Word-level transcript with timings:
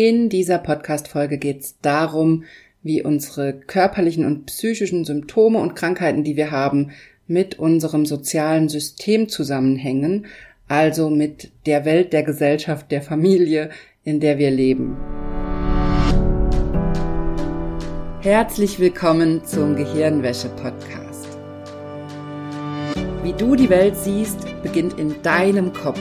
In 0.00 0.28
dieser 0.28 0.58
Podcast-Folge 0.58 1.38
geht 1.38 1.62
es 1.62 1.80
darum, 1.80 2.44
wie 2.84 3.02
unsere 3.02 3.52
körperlichen 3.52 4.24
und 4.24 4.46
psychischen 4.46 5.04
Symptome 5.04 5.58
und 5.58 5.74
Krankheiten, 5.74 6.22
die 6.22 6.36
wir 6.36 6.52
haben, 6.52 6.92
mit 7.26 7.58
unserem 7.58 8.06
sozialen 8.06 8.68
System 8.68 9.28
zusammenhängen, 9.28 10.26
also 10.68 11.10
mit 11.10 11.50
der 11.66 11.84
Welt, 11.84 12.12
der 12.12 12.22
Gesellschaft, 12.22 12.92
der 12.92 13.02
Familie, 13.02 13.70
in 14.04 14.20
der 14.20 14.38
wir 14.38 14.52
leben. 14.52 14.96
Herzlich 18.20 18.78
willkommen 18.78 19.44
zum 19.44 19.74
Gehirnwäsche-Podcast. 19.74 21.26
Wie 23.24 23.32
du 23.32 23.56
die 23.56 23.68
Welt 23.68 23.96
siehst, 23.96 24.46
beginnt 24.62 24.96
in 24.96 25.20
deinem 25.22 25.72
Kopf. 25.72 25.98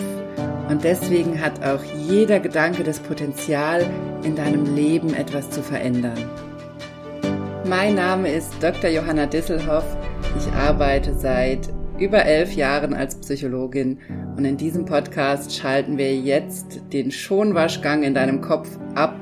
Und 0.69 0.83
deswegen 0.83 1.41
hat 1.41 1.63
auch 1.63 1.83
jeder 2.09 2.39
Gedanke 2.39 2.83
das 2.83 2.99
Potenzial, 2.99 3.85
in 4.23 4.35
deinem 4.35 4.75
Leben 4.75 5.13
etwas 5.13 5.49
zu 5.49 5.61
verändern. 5.61 6.17
Mein 7.65 7.95
Name 7.95 8.31
ist 8.31 8.51
Dr. 8.61 8.89
Johanna 8.89 9.25
Disselhoff. 9.25 9.85
Ich 10.37 10.51
arbeite 10.53 11.13
seit 11.13 11.69
über 11.99 12.25
elf 12.25 12.53
Jahren 12.53 12.93
als 12.93 13.15
Psychologin 13.15 13.99
und 14.35 14.45
in 14.45 14.57
diesem 14.57 14.85
Podcast 14.85 15.55
schalten 15.55 15.97
wir 15.97 16.15
jetzt 16.15 16.81
den 16.93 17.11
Schonwaschgang 17.11 18.03
in 18.03 18.13
deinem 18.13 18.41
Kopf 18.41 18.69
ab 18.95 19.15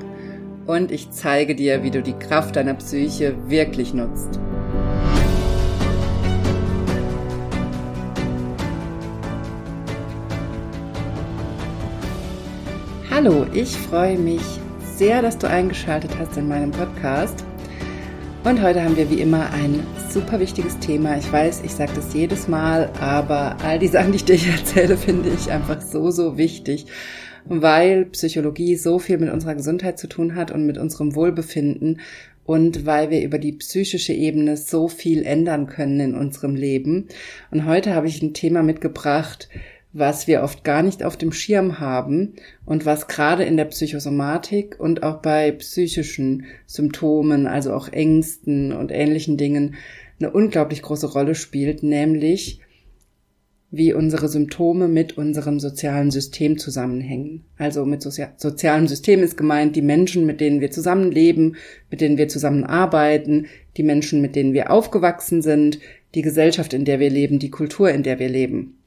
und 0.66 0.90
ich 0.90 1.10
zeige 1.10 1.54
dir, 1.54 1.82
wie 1.82 1.90
du 1.90 2.02
die 2.02 2.12
Kraft 2.14 2.56
deiner 2.56 2.74
Psyche 2.74 3.34
wirklich 3.48 3.94
nutzt. 3.94 4.40
Hallo, 13.16 13.46
ich 13.54 13.70
freue 13.70 14.18
mich 14.18 14.42
sehr, 14.94 15.22
dass 15.22 15.38
du 15.38 15.48
eingeschaltet 15.48 16.10
hast 16.18 16.36
in 16.36 16.48
meinem 16.48 16.70
Podcast. 16.70 17.46
Und 18.44 18.60
heute 18.60 18.84
haben 18.84 18.98
wir 18.98 19.08
wie 19.08 19.22
immer 19.22 19.48
ein 19.54 19.86
super 20.10 20.38
wichtiges 20.38 20.78
Thema. 20.80 21.16
Ich 21.16 21.32
weiß, 21.32 21.62
ich 21.64 21.72
sage 21.72 21.92
das 21.94 22.12
jedes 22.12 22.46
Mal, 22.46 22.90
aber 23.00 23.56
all 23.64 23.78
die 23.78 23.88
Sachen, 23.88 24.12
die 24.12 24.16
ich 24.16 24.26
dir 24.26 24.38
erzähle, 24.58 24.98
finde 24.98 25.30
ich 25.30 25.50
einfach 25.50 25.80
so, 25.80 26.10
so 26.10 26.36
wichtig, 26.36 26.88
weil 27.46 28.04
Psychologie 28.04 28.76
so 28.76 28.98
viel 28.98 29.16
mit 29.16 29.32
unserer 29.32 29.54
Gesundheit 29.54 29.98
zu 29.98 30.08
tun 30.08 30.34
hat 30.34 30.50
und 30.50 30.66
mit 30.66 30.76
unserem 30.76 31.14
Wohlbefinden 31.14 32.00
und 32.44 32.84
weil 32.84 33.08
wir 33.08 33.22
über 33.22 33.38
die 33.38 33.52
psychische 33.52 34.12
Ebene 34.12 34.58
so 34.58 34.88
viel 34.88 35.24
ändern 35.24 35.68
können 35.68 36.00
in 36.00 36.14
unserem 36.14 36.54
Leben. 36.54 37.08
Und 37.50 37.64
heute 37.64 37.94
habe 37.94 38.08
ich 38.08 38.20
ein 38.20 38.34
Thema 38.34 38.62
mitgebracht, 38.62 39.48
was 39.92 40.26
wir 40.26 40.42
oft 40.42 40.64
gar 40.64 40.82
nicht 40.82 41.02
auf 41.02 41.16
dem 41.16 41.32
Schirm 41.32 41.78
haben 41.80 42.34
und 42.64 42.84
was 42.84 43.08
gerade 43.08 43.44
in 43.44 43.56
der 43.56 43.64
Psychosomatik 43.66 44.78
und 44.78 45.02
auch 45.02 45.22
bei 45.22 45.52
psychischen 45.52 46.44
Symptomen, 46.66 47.46
also 47.46 47.72
auch 47.72 47.88
Ängsten 47.88 48.72
und 48.72 48.92
ähnlichen 48.92 49.36
Dingen 49.36 49.76
eine 50.20 50.30
unglaublich 50.30 50.82
große 50.82 51.12
Rolle 51.12 51.34
spielt, 51.34 51.82
nämlich 51.82 52.60
wie 53.70 53.92
unsere 53.92 54.28
Symptome 54.28 54.88
mit 54.88 55.18
unserem 55.18 55.58
sozialen 55.60 56.10
System 56.10 56.56
zusammenhängen. 56.56 57.44
Also 57.58 57.84
mit 57.84 58.00
Sozi 58.00 58.24
sozialem 58.36 58.86
System 58.86 59.22
ist 59.22 59.36
gemeint 59.36 59.76
die 59.76 59.82
Menschen, 59.82 60.24
mit 60.24 60.40
denen 60.40 60.60
wir 60.60 60.70
zusammenleben, 60.70 61.56
mit 61.90 62.00
denen 62.00 62.16
wir 62.16 62.28
zusammenarbeiten, 62.28 63.46
die 63.76 63.82
Menschen, 63.82 64.20
mit 64.20 64.36
denen 64.36 64.52
wir 64.52 64.70
aufgewachsen 64.70 65.42
sind, 65.42 65.80
die 66.14 66.22
Gesellschaft, 66.22 66.72
in 66.74 66.84
der 66.84 67.00
wir 67.00 67.10
leben, 67.10 67.38
die 67.38 67.50
Kultur, 67.50 67.90
in 67.90 68.02
der 68.02 68.18
wir 68.18 68.28
leben. 68.28 68.78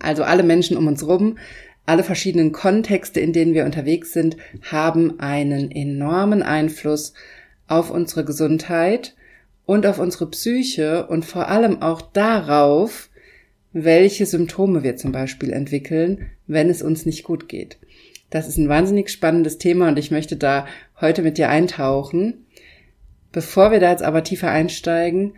Also 0.00 0.24
alle 0.24 0.42
Menschen 0.42 0.76
um 0.76 0.86
uns 0.86 1.06
rum, 1.06 1.38
alle 1.86 2.02
verschiedenen 2.02 2.52
Kontexte, 2.52 3.20
in 3.20 3.32
denen 3.32 3.54
wir 3.54 3.64
unterwegs 3.64 4.12
sind, 4.12 4.36
haben 4.62 5.20
einen 5.20 5.70
enormen 5.70 6.42
Einfluss 6.42 7.14
auf 7.68 7.90
unsere 7.90 8.24
Gesundheit 8.24 9.14
und 9.64 9.86
auf 9.86 9.98
unsere 9.98 10.28
Psyche 10.30 11.06
und 11.06 11.24
vor 11.24 11.48
allem 11.48 11.82
auch 11.82 12.00
darauf, 12.00 13.08
welche 13.72 14.26
Symptome 14.26 14.82
wir 14.82 14.96
zum 14.96 15.12
Beispiel 15.12 15.52
entwickeln, 15.52 16.30
wenn 16.46 16.70
es 16.70 16.82
uns 16.82 17.06
nicht 17.06 17.24
gut 17.24 17.48
geht. 17.48 17.78
Das 18.30 18.48
ist 18.48 18.56
ein 18.56 18.68
wahnsinnig 18.68 19.10
spannendes 19.10 19.58
Thema 19.58 19.88
und 19.88 19.98
ich 19.98 20.10
möchte 20.10 20.36
da 20.36 20.66
heute 21.00 21.22
mit 21.22 21.38
dir 21.38 21.48
eintauchen. 21.50 22.46
Bevor 23.32 23.70
wir 23.70 23.80
da 23.80 23.90
jetzt 23.90 24.02
aber 24.02 24.24
tiefer 24.24 24.50
einsteigen, 24.50 25.34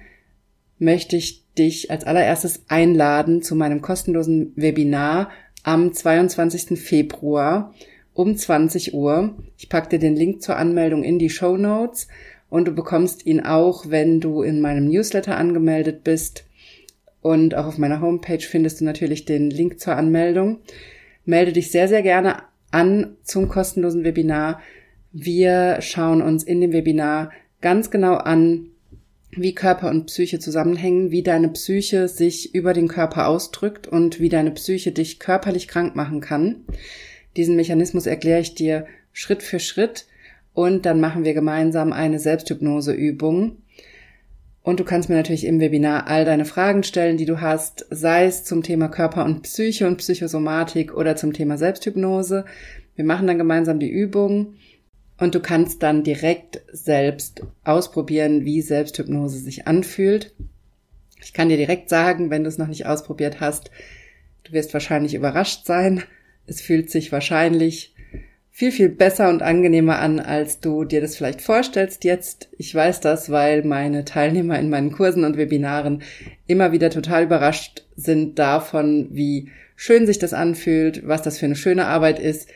möchte 0.79 1.17
ich 1.17 1.45
dich 1.59 1.91
als 1.91 2.05
allererstes 2.05 2.63
einladen 2.69 3.43
zu 3.43 3.57
meinem 3.57 3.83
kostenlosen 3.83 4.53
Webinar 4.57 5.31
am 5.65 5.93
22. 5.93 6.79
Februar 6.79 7.75
um 8.15 8.37
20 8.37 8.95
Uhr. 8.95 9.37
Ich 9.57 9.69
packe 9.69 9.91
dir 9.91 9.99
den 9.99 10.17
Link 10.17 10.43
zur 10.43 10.57
Anmeldung 10.57 11.05
in 11.05 11.19
die 11.19 11.31
Show 11.31 11.57
Notes 11.57 12.09
und 12.51 12.67
du 12.67 12.73
bekommst 12.73 13.27
ihn 13.27 13.41
auch, 13.41 13.91
wenn 13.91 14.21
du 14.21 14.43
in 14.43 14.61
meinem 14.61 14.89
Newsletter 14.89 15.37
angemeldet 15.37 16.05
bist. 16.05 16.45
Und 17.21 17.55
auch 17.55 17.67
auf 17.67 17.79
meiner 17.79 18.01
Homepage 18.01 18.41
findest 18.41 18.81
du 18.81 18.85
natürlich 18.85 19.25
den 19.25 19.51
Link 19.51 19.81
zur 19.81 19.97
Anmeldung. 19.97 20.61
Melde 21.25 21.53
dich 21.53 21.71
sehr, 21.71 21.89
sehr 21.89 22.03
gerne 22.03 22.43
an 22.71 23.17
zum 23.23 23.49
kostenlosen 23.49 24.05
Webinar. 24.05 24.61
Wir 25.13 25.79
schauen 25.81 26.23
uns 26.23 26.45
in 26.45 26.61
dem 26.61 26.73
Webinar 26.73 27.33
ganz 27.61 27.91
genau 27.91 28.15
an, 28.15 28.71
wie 29.31 29.55
Körper 29.55 29.91
und 29.91 30.07
Psyche 30.07 30.39
zusammenhängen, 30.39 31.11
wie 31.11 31.23
deine 31.23 31.49
Psyche 31.49 32.09
sich 32.09 32.55
über 32.55 32.73
den 32.73 32.89
Körper 32.89 33.29
ausdrückt 33.29 33.87
und 33.87 34.21
wie 34.21 34.29
deine 34.29 34.51
Psyche 34.53 34.93
dich 34.93 35.19
körperlich 35.19 35.69
krank 35.69 35.95
machen 35.97 36.21
kann. 36.21 36.65
Diesen 37.37 37.57
Mechanismus 37.57 38.07
erkläre 38.07 38.41
ich 38.41 38.55
dir 38.55 38.87
Schritt 39.13 39.43
für 39.43 39.61
Schritt 39.61 40.07
und 40.55 40.87
dann 40.87 41.01
machen 41.01 41.25
wir 41.25 41.35
gemeinsam 41.35 41.93
eine 41.93 42.19
Selbsthypnoseübung. 42.19 43.59
Und 44.63 44.81
du 44.81 44.85
kannst 44.85 45.09
mir 45.09 45.15
natürlich 45.15 45.47
im 45.47 45.61
Webinar 45.61 46.09
all 46.09 46.25
deine 46.25 46.45
Fragen 46.45 46.83
stellen, 46.83 47.17
die 47.17 47.25
du 47.25 47.41
hast, 47.41 47.87
sei 47.91 48.27
es 48.27 48.45
zum 48.45 48.63
Thema 48.63 48.89
Körper 48.89 49.25
und 49.25 49.43
Psyche 49.43 49.87
und 49.87 49.97
Psychosomatik 49.99 50.95
oder 50.95 51.17
zum 51.17 51.33
Thema 51.33 51.57
Selbsthypnose. 51.57 52.45
Wir 52.97 53.05
machen 53.05 53.27
dann 53.27 53.39
gemeinsam 53.39 53.79
die 53.79 53.89
Übung 53.89 54.55
und 55.19 55.35
du 55.35 55.41
kannst 55.41 55.83
dann 55.83 56.05
direkt 56.05 56.63
selbst 56.73 57.43
ausprobieren, 57.65 58.45
wie 58.45 58.63
Selbsthypnose 58.63 59.39
sich 59.39 59.67
anfühlt. 59.67 60.33
Ich 61.21 61.33
kann 61.33 61.49
dir 61.49 61.57
direkt 61.57 61.89
sagen, 61.89 62.31
wenn 62.31 62.45
du 62.45 62.49
es 62.49 62.59
noch 62.59 62.69
nicht 62.69 62.87
ausprobiert 62.87 63.41
hast, 63.41 63.71
du 64.45 64.53
wirst 64.53 64.73
wahrscheinlich 64.73 65.15
überrascht 65.15 65.67
sein. 65.67 66.03
Es 66.47 66.61
fühlt 66.61 66.91
sich 66.91 67.11
wahrscheinlich 67.13 67.95
viel, 68.51 68.73
viel 68.73 68.89
besser 68.89 69.29
und 69.29 69.43
angenehmer 69.43 69.99
an, 69.99 70.19
als 70.19 70.61
du 70.61 70.85
dir 70.85 71.01
das 71.01 71.17
vielleicht 71.17 71.43
vorstellst 71.43 72.05
jetzt. 72.05 72.49
Ich 72.57 72.75
weiß 72.75 73.01
das, 73.01 73.31
weil 73.31 73.63
meine 73.63 74.05
Teilnehmer 74.05 74.59
in 74.59 74.71
meinen 74.71 74.91
Kursen 74.93 75.25
und 75.25 75.37
Webinaren 75.37 76.03
immer 76.47 76.73
wieder 76.73 76.91
total 76.91 77.25
überrascht 77.25 77.85
sind 77.95 78.39
davon, 78.39 79.09
wie 79.13 79.51
schön 79.77 80.07
sich 80.07 80.19
das 80.19 80.33
anfühlt, 80.33 81.07
was 81.07 81.23
das 81.23 81.39
für 81.39 81.47
eine 81.47 81.55
schöne 81.55 81.87
Arbeit 81.87 82.19
ist, 82.19 82.49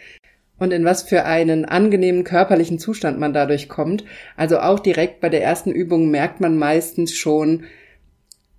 und 0.63 0.73
in 0.73 0.85
was 0.85 1.03
für 1.03 1.25
einen 1.25 1.65
angenehmen 1.65 2.23
körperlichen 2.23 2.79
Zustand 2.79 3.19
man 3.19 3.33
dadurch 3.33 3.69
kommt. 3.69 4.05
Also 4.37 4.61
auch 4.61 4.79
direkt 4.79 5.21
bei 5.21 5.29
der 5.29 5.43
ersten 5.43 5.73
Übung 5.73 6.09
merkt 6.09 6.41
man 6.41 6.57
meistens 6.57 7.13
schon, 7.17 7.65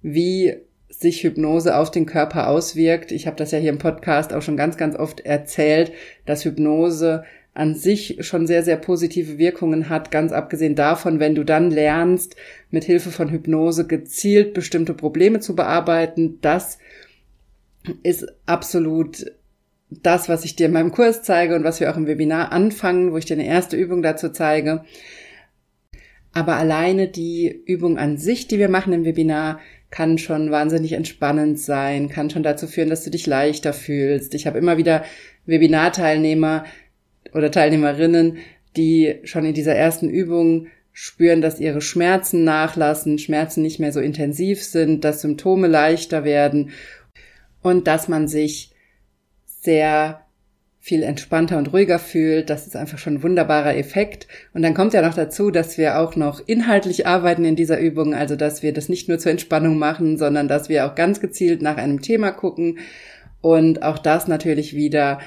wie 0.01 0.57
sich 0.89 1.23
Hypnose 1.23 1.77
auf 1.77 1.91
den 1.91 2.05
Körper 2.05 2.49
auswirkt. 2.49 3.13
Ich 3.13 3.25
habe 3.25 3.37
das 3.37 3.51
ja 3.51 3.57
hier 3.57 3.69
im 3.69 3.77
Podcast 3.77 4.33
auch 4.33 4.41
schon 4.41 4.57
ganz, 4.57 4.75
ganz 4.75 4.97
oft 4.97 5.21
erzählt, 5.21 5.93
dass 6.25 6.43
Hypnose 6.43 7.23
an 7.53 7.73
sich 7.73 8.17
schon 8.19 8.47
sehr, 8.47 8.63
sehr 8.63 8.77
positive 8.77 9.37
Wirkungen 9.37 9.87
hat, 9.87 10.11
ganz 10.11 10.33
abgesehen 10.33 10.75
davon, 10.75 11.21
wenn 11.21 11.35
du 11.35 11.45
dann 11.45 11.71
lernst, 11.71 12.35
mit 12.69 12.83
Hilfe 12.83 13.11
von 13.11 13.29
Hypnose 13.29 13.87
gezielt 13.87 14.53
bestimmte 14.53 14.93
Probleme 14.93 15.39
zu 15.39 15.55
bearbeiten, 15.55 16.39
das 16.41 16.79
ist 18.03 18.27
absolut 18.45 19.25
das, 20.01 20.29
was 20.29 20.45
ich 20.45 20.55
dir 20.55 20.67
in 20.67 20.73
meinem 20.73 20.91
Kurs 20.91 21.23
zeige 21.23 21.55
und 21.55 21.63
was 21.63 21.79
wir 21.79 21.91
auch 21.91 21.97
im 21.97 22.07
Webinar 22.07 22.51
anfangen, 22.51 23.11
wo 23.11 23.17
ich 23.17 23.25
dir 23.25 23.35
eine 23.35 23.45
erste 23.45 23.77
Übung 23.77 24.01
dazu 24.01 24.29
zeige. 24.29 24.83
Aber 26.33 26.55
alleine 26.55 27.07
die 27.07 27.63
Übung 27.65 27.97
an 27.97 28.17
sich, 28.17 28.47
die 28.47 28.57
wir 28.57 28.69
machen 28.69 28.93
im 28.93 29.05
Webinar, 29.05 29.59
kann 29.91 30.17
schon 30.17 30.49
wahnsinnig 30.49 30.93
entspannend 30.93 31.59
sein, 31.59 32.09
kann 32.09 32.31
schon 32.31 32.41
dazu 32.41 32.65
führen, 32.65 32.89
dass 32.89 33.03
du 33.03 33.11
dich 33.11 33.27
leichter 33.27 33.73
fühlst. 33.73 34.33
Ich 34.33 34.47
habe 34.47 34.57
immer 34.57 34.77
wieder 34.77 35.03
Webinarteilnehmer 35.45 36.65
oder 37.33 37.51
Teilnehmerinnen, 37.51 38.37
die 38.75 39.19
schon 39.23 39.45
in 39.45 39.53
dieser 39.53 39.75
ersten 39.75 40.09
Übung 40.09 40.67
spüren, 40.93 41.41
dass 41.41 41.59
ihre 41.59 41.81
Schmerzen 41.81 42.43
nachlassen, 42.43 43.19
Schmerzen 43.19 43.61
nicht 43.61 43.79
mehr 43.79 43.91
so 43.91 43.99
intensiv 43.99 44.63
sind, 44.63 45.03
dass 45.03 45.21
Symptome 45.21 45.67
leichter 45.67 46.23
werden 46.23 46.71
und 47.61 47.87
dass 47.87 48.07
man 48.07 48.27
sich 48.27 48.72
sehr 49.63 50.21
viel 50.79 51.03
entspannter 51.03 51.57
und 51.57 51.71
ruhiger 51.71 51.97
fühlt. 51.97 52.49
Das 52.49 52.67
ist 52.67 52.75
einfach 52.75 52.97
schon 52.97 53.15
ein 53.15 53.23
wunderbarer 53.23 53.77
Effekt. 53.77 54.27
Und 54.53 54.63
dann 54.63 54.73
kommt 54.73 54.93
ja 54.93 55.01
noch 55.01 55.13
dazu, 55.13 55.49
dass 55.49 55.77
wir 55.77 55.97
auch 55.97 56.17
noch 56.17 56.45
inhaltlich 56.45 57.07
arbeiten 57.07 57.45
in 57.45 57.55
dieser 57.55 57.79
Übung, 57.79 58.13
also 58.13 58.35
dass 58.35 58.63
wir 58.63 58.73
das 58.73 58.89
nicht 58.89 59.07
nur 59.07 59.17
zur 59.17 59.31
Entspannung 59.31 59.77
machen, 59.77 60.17
sondern 60.17 60.49
dass 60.49 60.67
wir 60.67 60.85
auch 60.85 60.95
ganz 60.95 61.21
gezielt 61.21 61.61
nach 61.61 61.77
einem 61.77 62.01
Thema 62.01 62.31
gucken 62.31 62.79
und 63.39 63.81
auch 63.81 63.97
das 63.97 64.27
natürlich 64.27 64.75
wieder 64.75 65.19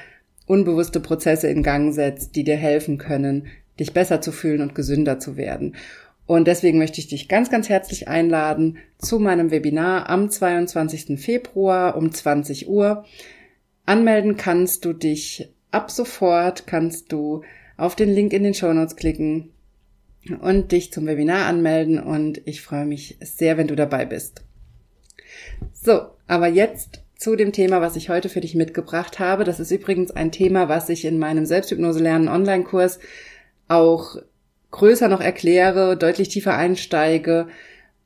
unbewusste 0.47 1.01
Prozesse 1.01 1.49
in 1.49 1.63
Gang 1.63 1.95
setzt, 1.95 2.37
die 2.37 2.45
dir 2.45 2.57
helfen 2.57 2.99
können, 2.99 3.47
dich 3.81 3.95
besser 3.95 4.21
zu 4.21 4.33
fühlen 4.33 4.61
und 4.61 4.75
gesünder 4.75 5.19
zu 5.19 5.39
werden. 5.39 5.75
Und 6.27 6.49
deswegen 6.49 6.79
möchte 6.79 7.01
ich 7.01 7.09
dich 7.09 7.29
ganz, 7.29 7.51
ganz 7.51 7.69
herzlich 7.69 8.09
einladen 8.09 8.77
zu 8.99 9.19
meinem 9.19 9.51
Webinar 9.51 10.11
am 10.11 10.29
22. 10.29 11.19
Februar 11.19 11.97
um 11.97 12.13
20 12.13 12.69
Uhr. 12.69 13.05
Anmelden 13.87 14.37
kannst 14.37 14.85
du 14.85 14.93
dich 14.93 15.49
ab 15.71 15.91
sofort, 15.91 16.67
kannst 16.67 17.13
du 17.13 17.43
auf 17.77 17.95
den 17.95 18.11
Link 18.11 18.33
in 18.33 18.43
den 18.43 18.55
Show 18.55 18.73
Notes 18.73 18.97
klicken 18.97 19.53
und 20.41 20.73
dich 20.73 20.93
zum 20.93 21.07
Webinar 21.07 21.47
anmelden 21.47 22.01
und 22.01 22.41
ich 22.47 22.63
freue 22.63 22.85
mich 22.85 23.17
sehr, 23.21 23.57
wenn 23.57 23.69
du 23.69 23.77
dabei 23.77 24.05
bist. 24.05 24.43
So, 25.73 26.01
aber 26.27 26.49
jetzt 26.49 27.03
zu 27.17 27.37
dem 27.37 27.53
Thema, 27.53 27.81
was 27.81 27.97
ich 27.97 28.09
heute 28.09 28.29
für 28.29 28.41
dich 28.41 28.55
mitgebracht 28.55 29.19
habe. 29.19 29.45
Das 29.45 29.61
ist 29.61 29.71
übrigens 29.71 30.11
ein 30.11 30.33
Thema, 30.33 30.69
was 30.69 30.89
ich 30.89 31.05
in 31.05 31.19
meinem 31.19 31.47
Selbsthypnose 31.47 32.01
lernen 32.01 32.29
Online-Kurs 32.29 32.99
auch 33.69 34.17
größer 34.71 35.09
noch 35.09 35.21
erkläre, 35.21 35.97
deutlich 35.97 36.29
tiefer 36.29 36.57
einsteige. 36.57 37.49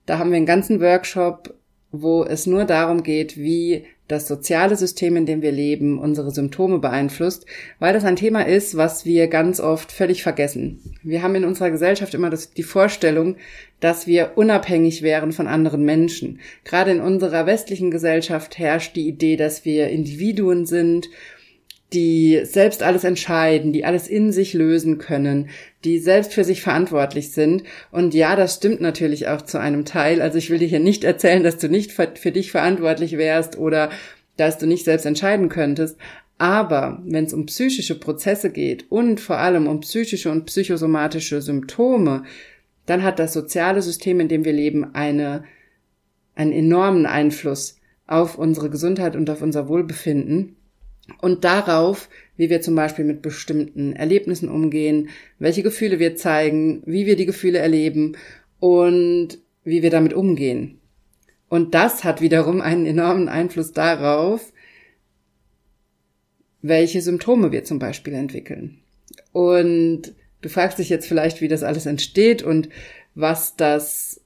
Da 0.07 0.19
haben 0.19 0.31
wir 0.31 0.37
einen 0.37 0.47
ganzen 0.47 0.81
Workshop, 0.81 1.55
wo 1.91 2.23
es 2.23 2.47
nur 2.47 2.65
darum 2.65 3.03
geht, 3.03 3.37
wie 3.37 3.87
das 4.11 4.27
soziale 4.27 4.77
System, 4.77 5.17
in 5.17 5.27
dem 5.27 5.43
wir 5.43 5.53
leben, 5.53 5.99
unsere 5.99 6.31
Symptome 6.31 6.79
beeinflusst, 6.79 7.47
weil 7.79 7.93
das 7.93 8.05
ein 8.05 8.17
Thema 8.17 8.47
ist, 8.47 8.77
was 8.77 9.05
wir 9.05 9.29
ganz 9.29 9.61
oft 9.61 9.93
völlig 9.93 10.23
vergessen. 10.23 10.81
Wir 11.03 11.23
haben 11.23 11.35
in 11.35 11.45
unserer 11.45 11.71
Gesellschaft 11.71 12.15
immer 12.15 12.31
das, 12.31 12.53
die 12.53 12.63
Vorstellung, 12.63 13.37
dass 13.81 14.07
wir 14.07 14.33
unabhängig 14.37 15.03
wären 15.03 15.33
von 15.33 15.47
anderen 15.47 15.85
Menschen. 15.85 16.41
Gerade 16.65 16.91
in 16.91 17.01
unserer 17.01 17.47
westlichen 17.47 17.91
Gesellschaft 17.91 18.59
herrscht 18.59 18.97
die 18.97 19.09
Idee, 19.09 19.37
dass 19.37 19.65
wir 19.65 19.89
Individuen 19.89 20.67
sind 20.67 21.09
die 21.93 22.41
selbst 22.45 22.83
alles 22.83 23.03
entscheiden, 23.03 23.73
die 23.73 23.85
alles 23.85 24.07
in 24.07 24.33
sich 24.33 24.55
lösen 24.55 24.99
können, 24.99 25.51
die 25.85 25.99
selbst 25.99 26.33
für 26.33 26.45
sich 26.45 26.63
verantwortlich 26.63 27.33
sind. 27.33 27.65
Und 27.91 28.15
ja, 28.15 28.37
das 28.37 28.57
stimmt 28.57 28.81
natürlich 28.81 29.27
auch 29.27 29.43
zu 29.43 29.59
einem 29.59 29.85
Teil. 29.85 30.23
Also 30.23 30.39
ich 30.39 30.51
will 30.51 30.59
dir 30.59 30.69
hier 30.69 30.81
nicht 30.81 31.03
erzählen, 31.03 31.43
dass 31.43 31.59
du 31.59 31.69
nicht 31.69 31.93
für 31.93 32.07
dich 32.31 32.53
verantwortlich 32.53 33.19
wärst 33.19 33.59
oder 33.59 33.91
dass 34.37 34.59
du 34.59 34.67
nicht 34.67 34.85
selbst 34.85 35.05
entscheiden 35.05 35.49
könntest. 35.49 35.97
Aber 36.39 37.03
wenn 37.05 37.25
es 37.25 37.35
um 37.35 37.47
psychische 37.47 37.99
Prozesse 37.99 38.51
geht 38.51 38.91
und 38.91 39.21
vor 39.21 39.39
allem 39.39 39.67
um 39.67 39.81
psychische 39.81 40.31
und 40.31 40.47
psychosomatische 40.47 41.43
Symptome, 41.43 42.23
dann 42.87 43.03
hat 43.03 43.19
das 43.19 43.33
soziale 43.33 43.83
System, 43.83 44.21
in 44.21 44.29
dem 44.29 44.45
wir 44.45 44.53
leben, 44.53 44.95
eine, 44.95 45.45
einen 46.35 46.53
enormen 46.53 47.05
Einfluss 47.05 47.77
auf 48.07 48.39
unsere 48.39 48.71
Gesundheit 48.71 49.17
und 49.17 49.29
auf 49.29 49.43
unser 49.43 49.69
Wohlbefinden 49.69 50.57
und 51.21 51.45
darauf, 51.45 52.09
wie 52.37 52.51
wir 52.51 52.61
zum 52.61 52.75
Beispiel 52.75 53.05
mit 53.05 53.23
bestimmten 53.23 53.95
Erlebnissen 53.95 54.49
umgehen, 54.49 55.11
welche 55.39 55.63
Gefühle 55.63 55.99
wir 55.99 56.17
zeigen, 56.17 56.83
wie 56.87 57.07
wir 57.07 57.17
die 57.17 57.27
Gefühle 57.27 57.59
erleben 57.59 58.17
und 58.59 59.39
wie 59.65 59.83
wir 59.83 59.91
damit 59.91 60.15
umgehen. 60.15 60.79
Und 61.49 61.75
das 61.75 62.05
hat 62.05 62.21
wiederum 62.21 62.61
einen 62.61 62.87
enormen 62.87 63.29
Einfluss 63.29 63.73
darauf, 63.73 64.53
welche 66.63 67.03
Symptome 67.03 67.53
wir 67.53 67.65
zum 67.65 67.79
Beispiel 67.79 68.15
entwickeln. 68.15 68.79
Und 69.33 70.15
du 70.41 70.49
fragst 70.49 70.79
dich 70.79 70.89
jetzt 70.89 71.07
vielleicht, 71.07 71.41
wie 71.41 71.49
das 71.49 71.63
alles 71.63 71.87
entsteht 71.87 72.43
und 72.43 72.69
was 73.15 73.57
das 73.57 74.21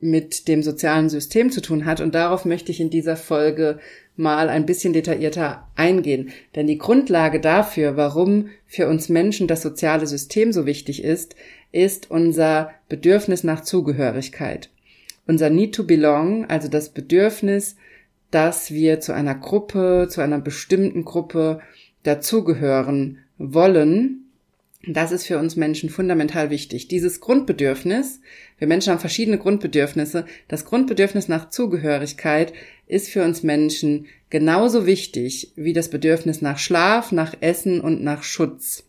mit 0.00 0.48
dem 0.48 0.62
sozialen 0.62 1.08
System 1.08 1.50
zu 1.50 1.62
tun 1.62 1.84
hat. 1.84 2.00
Und 2.00 2.14
darauf 2.14 2.44
möchte 2.44 2.72
ich 2.72 2.80
in 2.80 2.90
dieser 2.90 3.16
Folge 3.16 3.78
mal 4.16 4.48
ein 4.48 4.66
bisschen 4.66 4.92
detaillierter 4.92 5.66
eingehen. 5.74 6.30
Denn 6.54 6.66
die 6.66 6.78
Grundlage 6.78 7.40
dafür, 7.40 7.96
warum 7.96 8.48
für 8.66 8.88
uns 8.88 9.08
Menschen 9.08 9.46
das 9.46 9.62
soziale 9.62 10.06
System 10.06 10.52
so 10.52 10.66
wichtig 10.66 11.02
ist, 11.02 11.34
ist 11.72 12.10
unser 12.10 12.70
Bedürfnis 12.88 13.44
nach 13.44 13.62
Zugehörigkeit. 13.62 14.70
Unser 15.26 15.50
Need 15.50 15.74
to 15.74 15.84
Belong, 15.84 16.46
also 16.46 16.68
das 16.68 16.90
Bedürfnis, 16.90 17.76
dass 18.30 18.70
wir 18.70 19.00
zu 19.00 19.12
einer 19.12 19.34
Gruppe, 19.34 20.08
zu 20.10 20.20
einer 20.20 20.40
bestimmten 20.40 21.04
Gruppe 21.04 21.60
dazugehören 22.02 23.18
wollen 23.38 24.21
das 24.86 25.12
ist 25.12 25.26
für 25.26 25.38
uns 25.38 25.54
Menschen 25.54 25.90
fundamental 25.90 26.50
wichtig. 26.50 26.88
Dieses 26.88 27.20
Grundbedürfnis, 27.20 28.20
wir 28.58 28.66
Menschen 28.66 28.92
haben 28.92 28.98
verschiedene 28.98 29.38
Grundbedürfnisse, 29.38 30.26
das 30.48 30.64
Grundbedürfnis 30.64 31.28
nach 31.28 31.50
Zugehörigkeit 31.50 32.52
ist 32.86 33.08
für 33.08 33.22
uns 33.22 33.42
Menschen 33.42 34.06
genauso 34.28 34.86
wichtig 34.86 35.52
wie 35.54 35.72
das 35.72 35.88
Bedürfnis 35.88 36.42
nach 36.42 36.58
Schlaf, 36.58 37.12
nach 37.12 37.34
Essen 37.40 37.80
und 37.80 38.02
nach 38.02 38.24
Schutz. 38.24 38.84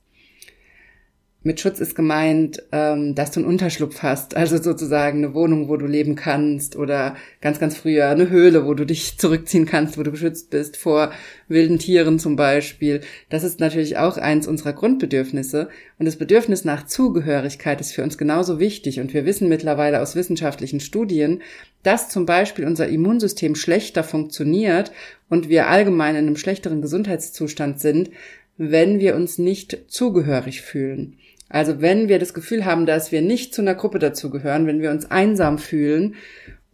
Mit 1.45 1.59
Schutz 1.59 1.81
ist 1.81 1.93
gemeint, 1.93 2.63
ähm, 2.71 3.15
dass 3.15 3.31
du 3.31 3.41
einen 3.41 3.49
Unterschlupf 3.49 4.01
hast, 4.01 4.37
also 4.37 4.61
sozusagen 4.61 5.17
eine 5.17 5.33
Wohnung, 5.33 5.67
wo 5.67 5.75
du 5.75 5.85
leben 5.85 6.15
kannst 6.15 6.77
oder 6.77 7.17
ganz, 7.41 7.59
ganz 7.59 7.75
früher 7.75 8.07
eine 8.07 8.29
Höhle, 8.29 8.65
wo 8.65 8.73
du 8.73 8.85
dich 8.85 9.17
zurückziehen 9.17 9.65
kannst, 9.65 9.97
wo 9.97 10.03
du 10.03 10.11
geschützt 10.11 10.51
bist 10.51 10.77
vor 10.77 11.11
wilden 11.49 11.79
Tieren 11.79 12.17
zum 12.17 12.37
Beispiel. 12.37 13.01
Das 13.29 13.43
ist 13.43 13.59
natürlich 13.59 13.97
auch 13.97 14.15
eins 14.15 14.47
unserer 14.47 14.71
Grundbedürfnisse 14.71 15.67
und 15.99 16.05
das 16.05 16.15
Bedürfnis 16.15 16.63
nach 16.63 16.85
Zugehörigkeit 16.85 17.81
ist 17.81 17.91
für 17.91 18.03
uns 18.03 18.17
genauso 18.17 18.61
wichtig 18.61 19.01
und 19.01 19.13
wir 19.13 19.25
wissen 19.25 19.49
mittlerweile 19.49 20.01
aus 20.01 20.15
wissenschaftlichen 20.15 20.79
Studien, 20.79 21.41
dass 21.83 22.07
zum 22.07 22.25
Beispiel 22.25 22.65
unser 22.65 22.87
Immunsystem 22.87 23.55
schlechter 23.55 24.05
funktioniert 24.05 24.93
und 25.29 25.49
wir 25.49 25.67
allgemein 25.67 26.15
in 26.15 26.25
einem 26.27 26.37
schlechteren 26.37 26.81
Gesundheitszustand 26.81 27.81
sind, 27.81 28.11
wenn 28.57 28.99
wir 28.99 29.15
uns 29.15 29.37
nicht 29.37 29.85
zugehörig 29.87 30.61
fühlen. 30.61 31.17
Also 31.49 31.81
wenn 31.81 32.07
wir 32.07 32.19
das 32.19 32.33
Gefühl 32.33 32.65
haben, 32.65 32.85
dass 32.85 33.11
wir 33.11 33.21
nicht 33.21 33.53
zu 33.53 33.61
einer 33.61 33.75
Gruppe 33.75 33.99
dazugehören, 33.99 34.65
wenn 34.65 34.81
wir 34.81 34.91
uns 34.91 35.09
einsam 35.09 35.57
fühlen 35.57 36.15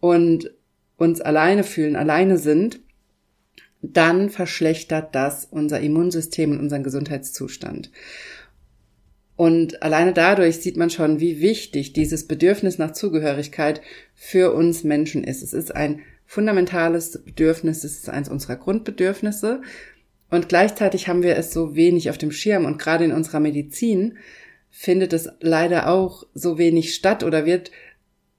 und 0.00 0.50
uns 0.96 1.20
alleine 1.20 1.64
fühlen, 1.64 1.96
alleine 1.96 2.38
sind, 2.38 2.80
dann 3.82 4.30
verschlechtert 4.30 5.14
das 5.14 5.46
unser 5.50 5.80
Immunsystem 5.80 6.50
und 6.52 6.60
unseren 6.60 6.82
Gesundheitszustand. 6.82 7.90
Und 9.36 9.82
alleine 9.82 10.12
dadurch 10.12 10.58
sieht 10.58 10.76
man 10.76 10.90
schon, 10.90 11.18
wie 11.18 11.40
wichtig 11.40 11.94
dieses 11.94 12.26
Bedürfnis 12.26 12.76
nach 12.76 12.92
Zugehörigkeit 12.92 13.80
für 14.14 14.52
uns 14.52 14.84
Menschen 14.84 15.24
ist. 15.24 15.42
Es 15.42 15.54
ist 15.54 15.74
ein 15.74 16.00
fundamentales 16.26 17.22
Bedürfnis, 17.24 17.82
es 17.82 18.00
ist 18.00 18.10
eines 18.10 18.28
unserer 18.28 18.56
Grundbedürfnisse. 18.56 19.62
Und 20.30 20.50
gleichzeitig 20.50 21.08
haben 21.08 21.22
wir 21.22 21.36
es 21.36 21.52
so 21.52 21.74
wenig 21.74 22.10
auf 22.10 22.18
dem 22.18 22.32
Schirm 22.32 22.66
und 22.66 22.78
gerade 22.78 23.06
in 23.06 23.12
unserer 23.12 23.40
Medizin 23.40 24.18
findet 24.70 25.12
es 25.12 25.28
leider 25.40 25.88
auch 25.88 26.24
so 26.34 26.58
wenig 26.58 26.94
statt 26.94 27.22
oder 27.22 27.44
wird 27.44 27.70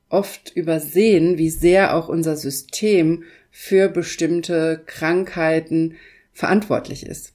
oft 0.09 0.51
übersehen, 0.55 1.38
wie 1.38 1.50
sehr 1.50 1.95
auch 1.95 2.09
unser 2.09 2.35
System 2.35 3.23
für 3.50 3.89
bestimmte 3.89 4.81
Krankheiten 4.85 5.95
verantwortlich 6.33 7.05
ist. 7.05 7.33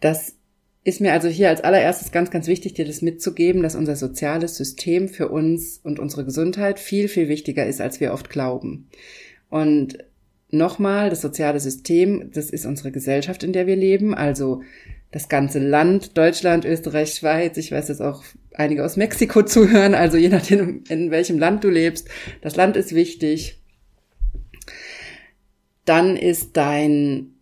Das 0.00 0.34
ist 0.82 1.00
mir 1.00 1.12
also 1.12 1.28
hier 1.28 1.48
als 1.48 1.62
allererstes 1.62 2.12
ganz, 2.12 2.30
ganz 2.30 2.46
wichtig, 2.46 2.74
dir 2.74 2.84
das 2.84 3.00
mitzugeben, 3.00 3.62
dass 3.62 3.74
unser 3.74 3.96
soziales 3.96 4.56
System 4.56 5.08
für 5.08 5.28
uns 5.28 5.80
und 5.82 5.98
unsere 5.98 6.26
Gesundheit 6.26 6.78
viel, 6.78 7.08
viel 7.08 7.28
wichtiger 7.28 7.66
ist, 7.66 7.80
als 7.80 8.00
wir 8.00 8.12
oft 8.12 8.28
glauben. 8.28 8.88
Und 9.48 9.98
nochmal, 10.54 11.10
das 11.10 11.20
soziale 11.20 11.60
System, 11.60 12.30
das 12.32 12.50
ist 12.50 12.66
unsere 12.66 12.92
Gesellschaft, 12.92 13.42
in 13.42 13.52
der 13.52 13.66
wir 13.66 13.76
leben, 13.76 14.14
also 14.14 14.62
das 15.10 15.28
ganze 15.28 15.60
Land, 15.60 16.18
Deutschland, 16.18 16.64
Österreich, 16.64 17.14
Schweiz, 17.14 17.56
ich 17.56 17.70
weiß, 17.70 17.86
dass 17.86 18.00
auch 18.00 18.24
einige 18.52 18.84
aus 18.84 18.96
Mexiko 18.96 19.42
zuhören, 19.44 19.94
also 19.94 20.16
je 20.16 20.28
nachdem, 20.28 20.82
in 20.88 21.10
welchem 21.10 21.38
Land 21.38 21.62
du 21.64 21.70
lebst. 21.70 22.08
Das 22.40 22.56
Land 22.56 22.76
ist 22.76 22.94
wichtig. 22.94 23.60
Dann 25.84 26.16
ist 26.16 26.56
dein 26.56 27.34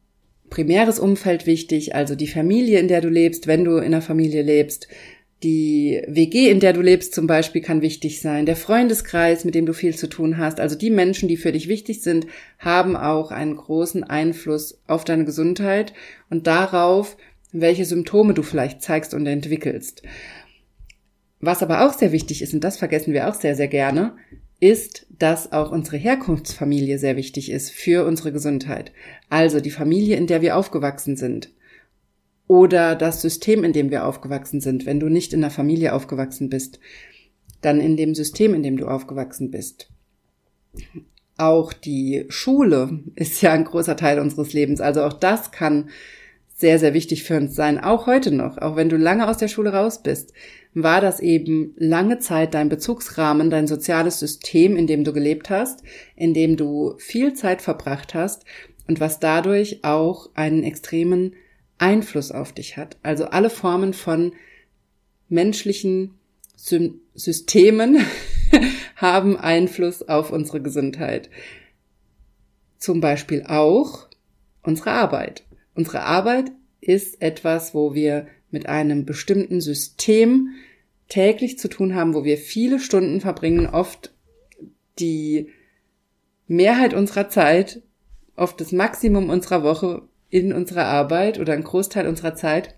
primäres 0.50 0.98
Umfeld 0.98 1.46
wichtig, 1.46 1.94
also 1.94 2.14
die 2.14 2.26
Familie, 2.26 2.78
in 2.78 2.88
der 2.88 3.00
du 3.00 3.08
lebst, 3.08 3.46
wenn 3.46 3.64
du 3.64 3.76
in 3.76 3.86
einer 3.86 4.02
Familie 4.02 4.42
lebst. 4.42 4.88
Die 5.42 6.02
WG, 6.06 6.50
in 6.50 6.60
der 6.60 6.72
du 6.72 6.80
lebst 6.80 7.14
zum 7.14 7.26
Beispiel, 7.26 7.62
kann 7.62 7.82
wichtig 7.82 8.20
sein. 8.20 8.46
Der 8.46 8.54
Freundeskreis, 8.54 9.44
mit 9.44 9.54
dem 9.54 9.66
du 9.66 9.72
viel 9.72 9.94
zu 9.94 10.08
tun 10.08 10.38
hast. 10.38 10.60
Also 10.60 10.76
die 10.76 10.90
Menschen, 10.90 11.28
die 11.28 11.36
für 11.36 11.50
dich 11.50 11.66
wichtig 11.66 12.02
sind, 12.02 12.26
haben 12.58 12.96
auch 12.96 13.32
einen 13.32 13.56
großen 13.56 14.04
Einfluss 14.04 14.80
auf 14.86 15.04
deine 15.04 15.24
Gesundheit 15.24 15.94
und 16.30 16.46
darauf, 16.46 17.16
welche 17.50 17.84
Symptome 17.84 18.34
du 18.34 18.42
vielleicht 18.42 18.82
zeigst 18.82 19.14
und 19.14 19.26
entwickelst. 19.26 20.02
Was 21.40 21.62
aber 21.62 21.84
auch 21.84 21.92
sehr 21.92 22.12
wichtig 22.12 22.40
ist, 22.40 22.54
und 22.54 22.62
das 22.62 22.76
vergessen 22.76 23.12
wir 23.12 23.28
auch 23.28 23.34
sehr, 23.34 23.56
sehr 23.56 23.68
gerne, 23.68 24.16
ist, 24.60 25.06
dass 25.18 25.50
auch 25.50 25.72
unsere 25.72 25.96
Herkunftsfamilie 25.96 26.98
sehr 26.98 27.16
wichtig 27.16 27.50
ist 27.50 27.72
für 27.72 28.06
unsere 28.06 28.30
Gesundheit. 28.30 28.92
Also 29.28 29.58
die 29.58 29.72
Familie, 29.72 30.16
in 30.16 30.28
der 30.28 30.40
wir 30.40 30.56
aufgewachsen 30.56 31.16
sind. 31.16 31.50
Oder 32.52 32.96
das 32.96 33.22
System, 33.22 33.64
in 33.64 33.72
dem 33.72 33.90
wir 33.90 34.04
aufgewachsen 34.04 34.60
sind. 34.60 34.84
Wenn 34.84 35.00
du 35.00 35.08
nicht 35.08 35.32
in 35.32 35.40
der 35.40 35.48
Familie 35.48 35.94
aufgewachsen 35.94 36.50
bist, 36.50 36.80
dann 37.62 37.80
in 37.80 37.96
dem 37.96 38.14
System, 38.14 38.52
in 38.52 38.62
dem 38.62 38.76
du 38.76 38.88
aufgewachsen 38.88 39.50
bist. 39.50 39.88
auch 41.38 41.72
die 41.72 42.26
Schule 42.28 43.00
ist 43.14 43.40
ja 43.40 43.54
ein 43.54 43.64
großer 43.64 43.96
Teil 43.96 44.20
unseres 44.20 44.52
Lebens. 44.52 44.82
Also 44.82 45.02
auch 45.02 45.14
das 45.14 45.50
kann 45.50 45.88
sehr, 46.54 46.78
sehr 46.78 46.92
wichtig 46.92 47.24
für 47.24 47.38
uns 47.38 47.54
sein. 47.54 47.82
Auch 47.82 48.06
heute 48.06 48.30
noch. 48.30 48.58
Auch 48.58 48.76
wenn 48.76 48.90
du 48.90 48.98
lange 48.98 49.28
aus 49.28 49.38
der 49.38 49.48
Schule 49.48 49.72
raus 49.72 50.02
bist, 50.02 50.34
war 50.74 51.00
das 51.00 51.20
eben 51.20 51.72
lange 51.78 52.18
Zeit 52.18 52.52
dein 52.52 52.68
Bezugsrahmen, 52.68 53.48
dein 53.48 53.66
soziales 53.66 54.18
System, 54.18 54.76
in 54.76 54.86
dem 54.86 55.04
du 55.04 55.14
gelebt 55.14 55.48
hast, 55.48 55.82
in 56.16 56.34
dem 56.34 56.58
du 56.58 56.96
viel 56.98 57.32
Zeit 57.32 57.62
verbracht 57.62 58.12
hast 58.12 58.44
und 58.88 59.00
was 59.00 59.20
dadurch 59.20 59.84
auch 59.84 60.28
einen 60.34 60.64
extremen 60.64 61.32
Einfluss 61.82 62.30
auf 62.30 62.52
dich 62.52 62.76
hat. 62.76 62.96
Also 63.02 63.26
alle 63.26 63.50
Formen 63.50 63.92
von 63.92 64.32
menschlichen 65.28 66.14
Sy 66.56 66.94
Systemen 67.14 67.98
haben 68.96 69.36
Einfluss 69.36 70.02
auf 70.02 70.30
unsere 70.30 70.62
Gesundheit. 70.62 71.28
Zum 72.78 73.00
Beispiel 73.00 73.44
auch 73.46 74.08
unsere 74.62 74.92
Arbeit. 74.92 75.44
Unsere 75.74 76.04
Arbeit 76.04 76.52
ist 76.80 77.20
etwas, 77.20 77.74
wo 77.74 77.94
wir 77.94 78.28
mit 78.50 78.66
einem 78.66 79.04
bestimmten 79.04 79.60
System 79.60 80.50
täglich 81.08 81.58
zu 81.58 81.68
tun 81.68 81.94
haben, 81.94 82.14
wo 82.14 82.24
wir 82.24 82.38
viele 82.38 82.78
Stunden 82.78 83.20
verbringen, 83.20 83.66
oft 83.66 84.14
die 84.98 85.48
Mehrheit 86.46 86.94
unserer 86.94 87.28
Zeit, 87.28 87.82
oft 88.36 88.60
das 88.60 88.72
Maximum 88.72 89.30
unserer 89.30 89.62
Woche 89.62 90.08
in 90.32 90.52
unserer 90.52 90.86
Arbeit 90.86 91.38
oder 91.38 91.52
ein 91.52 91.62
Großteil 91.62 92.08
unserer 92.08 92.34
Zeit. 92.34 92.74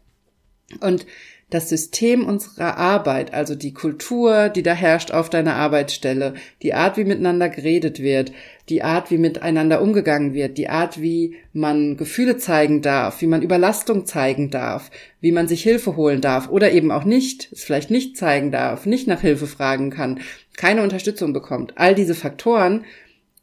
Und 0.80 1.06
das 1.50 1.68
System 1.68 2.26
unserer 2.26 2.78
Arbeit, 2.78 3.32
also 3.32 3.54
die 3.54 3.72
Kultur, 3.72 4.48
die 4.48 4.64
da 4.64 4.72
herrscht 4.72 5.12
auf 5.12 5.30
deiner 5.30 5.54
Arbeitsstelle, 5.54 6.34
die 6.62 6.74
Art, 6.74 6.96
wie 6.96 7.04
miteinander 7.04 7.48
geredet 7.48 8.00
wird, 8.00 8.32
die 8.68 8.82
Art, 8.82 9.12
wie 9.12 9.18
miteinander 9.18 9.80
umgegangen 9.80 10.34
wird, 10.34 10.58
die 10.58 10.68
Art, 10.68 11.00
wie 11.00 11.36
man 11.52 11.96
Gefühle 11.96 12.38
zeigen 12.38 12.82
darf, 12.82 13.20
wie 13.20 13.28
man 13.28 13.42
Überlastung 13.42 14.04
zeigen 14.04 14.50
darf, 14.50 14.90
wie 15.20 15.30
man 15.30 15.46
sich 15.46 15.62
Hilfe 15.62 15.94
holen 15.94 16.20
darf 16.20 16.48
oder 16.48 16.72
eben 16.72 16.90
auch 16.90 17.04
nicht, 17.04 17.52
es 17.52 17.62
vielleicht 17.62 17.90
nicht 17.90 18.16
zeigen 18.16 18.50
darf, 18.50 18.84
nicht 18.84 19.06
nach 19.06 19.20
Hilfe 19.20 19.46
fragen 19.46 19.90
kann, 19.90 20.20
keine 20.56 20.82
Unterstützung 20.82 21.32
bekommt. 21.32 21.74
All 21.76 21.94
diese 21.94 22.16
Faktoren 22.16 22.84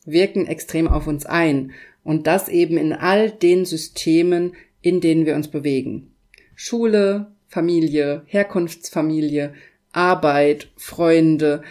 wirken 0.06 0.48
extrem 0.48 0.89
auf 0.89 1.08
uns 1.08 1.25
ein 1.25 1.72
und 2.03 2.27
das 2.27 2.50
eben 2.50 2.77
in 2.77 2.93
all 2.93 3.31
den 3.31 3.65
Systemen, 3.65 4.53
in 4.81 5.01
denen 5.01 5.25
wir 5.25 5.36
uns 5.36 5.50
bewegen. 5.50 6.13
Schule, 6.55 7.31
Familie, 7.48 8.24
Herkunftsfamilie, 8.25 9.53
Arbeit, 9.91 10.70
Freunde, 10.77 11.63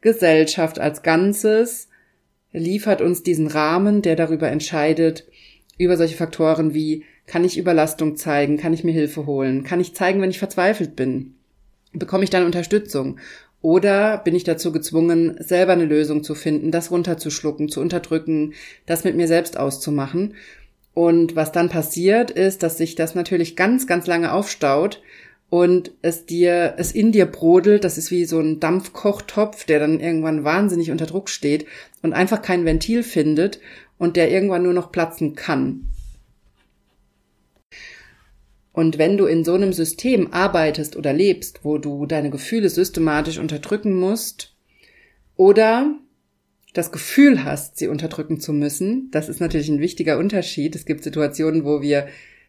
Gesellschaft 0.00 0.78
als 0.78 1.02
Ganzes 1.02 1.88
liefert 2.52 3.02
uns 3.02 3.22
diesen 3.22 3.46
Rahmen, 3.46 4.02
der 4.02 4.16
darüber 4.16 4.48
entscheidet, 4.48 5.26
über 5.76 5.96
solche 5.96 6.16
Faktoren 6.16 6.74
wie 6.74 7.04
kann 7.26 7.44
ich 7.44 7.58
Überlastung 7.58 8.16
zeigen, 8.16 8.56
kann 8.56 8.72
ich 8.72 8.84
mir 8.84 8.92
Hilfe 8.92 9.26
holen, 9.26 9.62
kann 9.62 9.80
ich 9.80 9.94
zeigen, 9.94 10.20
wenn 10.20 10.30
ich 10.30 10.38
verzweifelt 10.38 10.96
bin, 10.96 11.34
bekomme 11.92 12.24
ich 12.24 12.30
dann 12.30 12.44
Unterstützung 12.44 13.18
oder 13.60 14.18
bin 14.18 14.34
ich 14.34 14.44
dazu 14.44 14.72
gezwungen, 14.72 15.36
selber 15.40 15.72
eine 15.72 15.84
Lösung 15.84 16.22
zu 16.22 16.34
finden, 16.34 16.70
das 16.70 16.90
runterzuschlucken, 16.90 17.68
zu 17.68 17.80
unterdrücken, 17.80 18.54
das 18.86 19.04
mit 19.04 19.16
mir 19.16 19.26
selbst 19.26 19.58
auszumachen. 19.58 20.34
Und 20.94 21.36
was 21.36 21.52
dann 21.52 21.68
passiert, 21.68 22.30
ist, 22.30 22.62
dass 22.62 22.78
sich 22.78 22.94
das 22.94 23.14
natürlich 23.14 23.56
ganz, 23.56 23.86
ganz 23.86 24.06
lange 24.06 24.32
aufstaut 24.32 25.02
und 25.50 25.92
es 26.02 26.26
dir, 26.26 26.74
es 26.76 26.92
in 26.92 27.10
dir 27.10 27.26
brodelt, 27.26 27.84
das 27.84 27.98
ist 27.98 28.10
wie 28.10 28.24
so 28.24 28.38
ein 28.38 28.60
Dampfkochtopf, 28.60 29.64
der 29.64 29.78
dann 29.80 30.00
irgendwann 30.00 30.44
wahnsinnig 30.44 30.90
unter 30.90 31.06
Druck 31.06 31.28
steht 31.28 31.66
und 32.02 32.12
einfach 32.12 32.42
kein 32.42 32.64
Ventil 32.64 33.02
findet 33.02 33.60
und 33.96 34.16
der 34.16 34.30
irgendwann 34.30 34.62
nur 34.62 34.74
noch 34.74 34.92
platzen 34.92 35.34
kann. 35.34 35.88
Und 38.78 38.96
wenn 38.96 39.16
du 39.16 39.26
in 39.26 39.42
so 39.42 39.54
einem 39.54 39.72
System 39.72 40.32
arbeitest 40.32 40.94
oder 40.94 41.12
lebst, 41.12 41.64
wo 41.64 41.78
du 41.78 42.06
deine 42.06 42.30
Gefühle 42.30 42.68
systematisch 42.68 43.38
unterdrücken 43.38 43.92
musst 43.92 44.54
oder 45.34 45.96
das 46.74 46.92
Gefühl 46.92 47.42
hast, 47.42 47.76
sie 47.76 47.88
unterdrücken 47.88 48.38
zu 48.38 48.52
müssen, 48.52 49.10
das 49.10 49.28
ist 49.28 49.40
natürlich 49.40 49.68
ein 49.68 49.80
wichtiger 49.80 50.16
Unterschied. 50.16 50.76
Es 50.76 50.86
gibt 50.86 51.02
Situationen, 51.02 51.64
wo 51.64 51.82
wir 51.82 52.06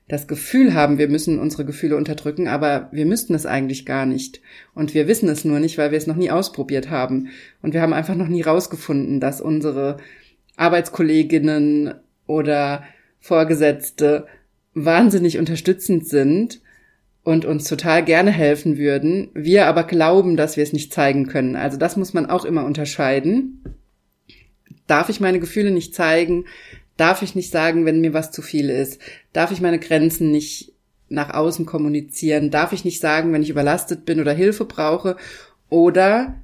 das 0.07 0.27
Gefühl 0.27 0.75
haben, 0.75 0.99
wir 0.99 1.07
müssen 1.07 1.39
unsere 1.39 1.65
Gefühle 1.65 1.97
unterdrücken, 1.97 2.47
aber 2.47 2.89
wir 2.91 3.07
müssten 3.07 3.33
es 3.33 3.47
eigentlich 3.47 3.87
gar 3.87 4.05
nicht. 4.05 4.39
Und 4.75 4.93
wir 4.93 5.07
wissen 5.07 5.29
es 5.29 5.45
nur 5.45 5.59
nicht, 5.59 5.79
weil 5.79 5.89
wir 5.89 5.97
es 5.97 6.05
noch 6.05 6.15
nie 6.15 6.29
ausprobiert 6.29 6.91
haben. 6.91 7.29
Und 7.63 7.73
wir 7.73 7.81
haben 7.81 7.91
einfach 7.93 8.13
noch 8.13 8.27
nie 8.27 8.43
rausgefunden, 8.43 9.19
dass 9.19 9.41
unsere 9.41 9.97
Arbeitskolleginnen 10.57 11.95
oder 12.27 12.83
Vorgesetzte 13.19 14.27
wahnsinnig 14.73 15.37
unterstützend 15.37 16.07
sind 16.07 16.61
und 17.23 17.45
uns 17.45 17.65
total 17.65 18.03
gerne 18.03 18.31
helfen 18.31 18.77
würden, 18.77 19.29
wir 19.33 19.67
aber 19.67 19.83
glauben, 19.83 20.37
dass 20.37 20.57
wir 20.57 20.63
es 20.63 20.73
nicht 20.73 20.93
zeigen 20.93 21.27
können. 21.27 21.55
Also 21.55 21.77
das 21.77 21.97
muss 21.97 22.13
man 22.13 22.25
auch 22.25 22.45
immer 22.45 22.65
unterscheiden. 22.65 23.63
Darf 24.87 25.09
ich 25.09 25.19
meine 25.19 25.39
Gefühle 25.39 25.71
nicht 25.71 25.93
zeigen? 25.93 26.45
Darf 26.97 27.21
ich 27.21 27.35
nicht 27.35 27.51
sagen, 27.51 27.85
wenn 27.85 28.01
mir 28.01 28.13
was 28.13 28.31
zu 28.31 28.41
viel 28.41 28.69
ist? 28.69 28.99
Darf 29.31 29.51
ich 29.51 29.61
meine 29.61 29.79
Grenzen 29.79 30.31
nicht 30.31 30.73
nach 31.07 31.33
außen 31.33 31.65
kommunizieren? 31.65 32.51
Darf 32.51 32.73
ich 32.73 32.85
nicht 32.85 32.99
sagen, 32.99 33.31
wenn 33.31 33.43
ich 33.43 33.49
überlastet 33.49 34.05
bin 34.05 34.19
oder 34.19 34.33
Hilfe 34.33 34.65
brauche? 34.65 35.15
Oder 35.69 36.35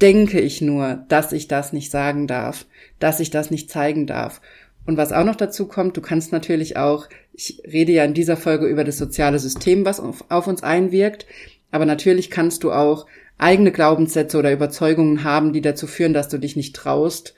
denke 0.00 0.40
ich 0.40 0.60
nur, 0.60 1.04
dass 1.08 1.32
ich 1.32 1.48
das 1.48 1.72
nicht 1.72 1.90
sagen 1.90 2.26
darf, 2.26 2.66
dass 2.98 3.20
ich 3.20 3.30
das 3.30 3.50
nicht 3.50 3.70
zeigen 3.70 4.06
darf? 4.06 4.40
Und 4.86 4.96
was 4.96 5.12
auch 5.12 5.24
noch 5.24 5.36
dazu 5.36 5.66
kommt, 5.66 5.96
du 5.96 6.00
kannst 6.00 6.32
natürlich 6.32 6.76
auch, 6.76 7.08
ich 7.38 7.62
rede 7.64 7.92
ja 7.92 8.04
in 8.04 8.14
dieser 8.14 8.36
Folge 8.36 8.66
über 8.66 8.82
das 8.82 8.98
soziale 8.98 9.38
System, 9.38 9.84
was 9.84 10.00
auf, 10.00 10.24
auf 10.28 10.48
uns 10.48 10.64
einwirkt, 10.64 11.24
aber 11.70 11.86
natürlich 11.86 12.30
kannst 12.30 12.64
du 12.64 12.72
auch 12.72 13.06
eigene 13.38 13.70
Glaubenssätze 13.70 14.36
oder 14.38 14.52
Überzeugungen 14.52 15.22
haben, 15.22 15.52
die 15.52 15.60
dazu 15.60 15.86
führen, 15.86 16.12
dass 16.12 16.28
du 16.28 16.38
dich 16.38 16.56
nicht 16.56 16.74
traust, 16.74 17.36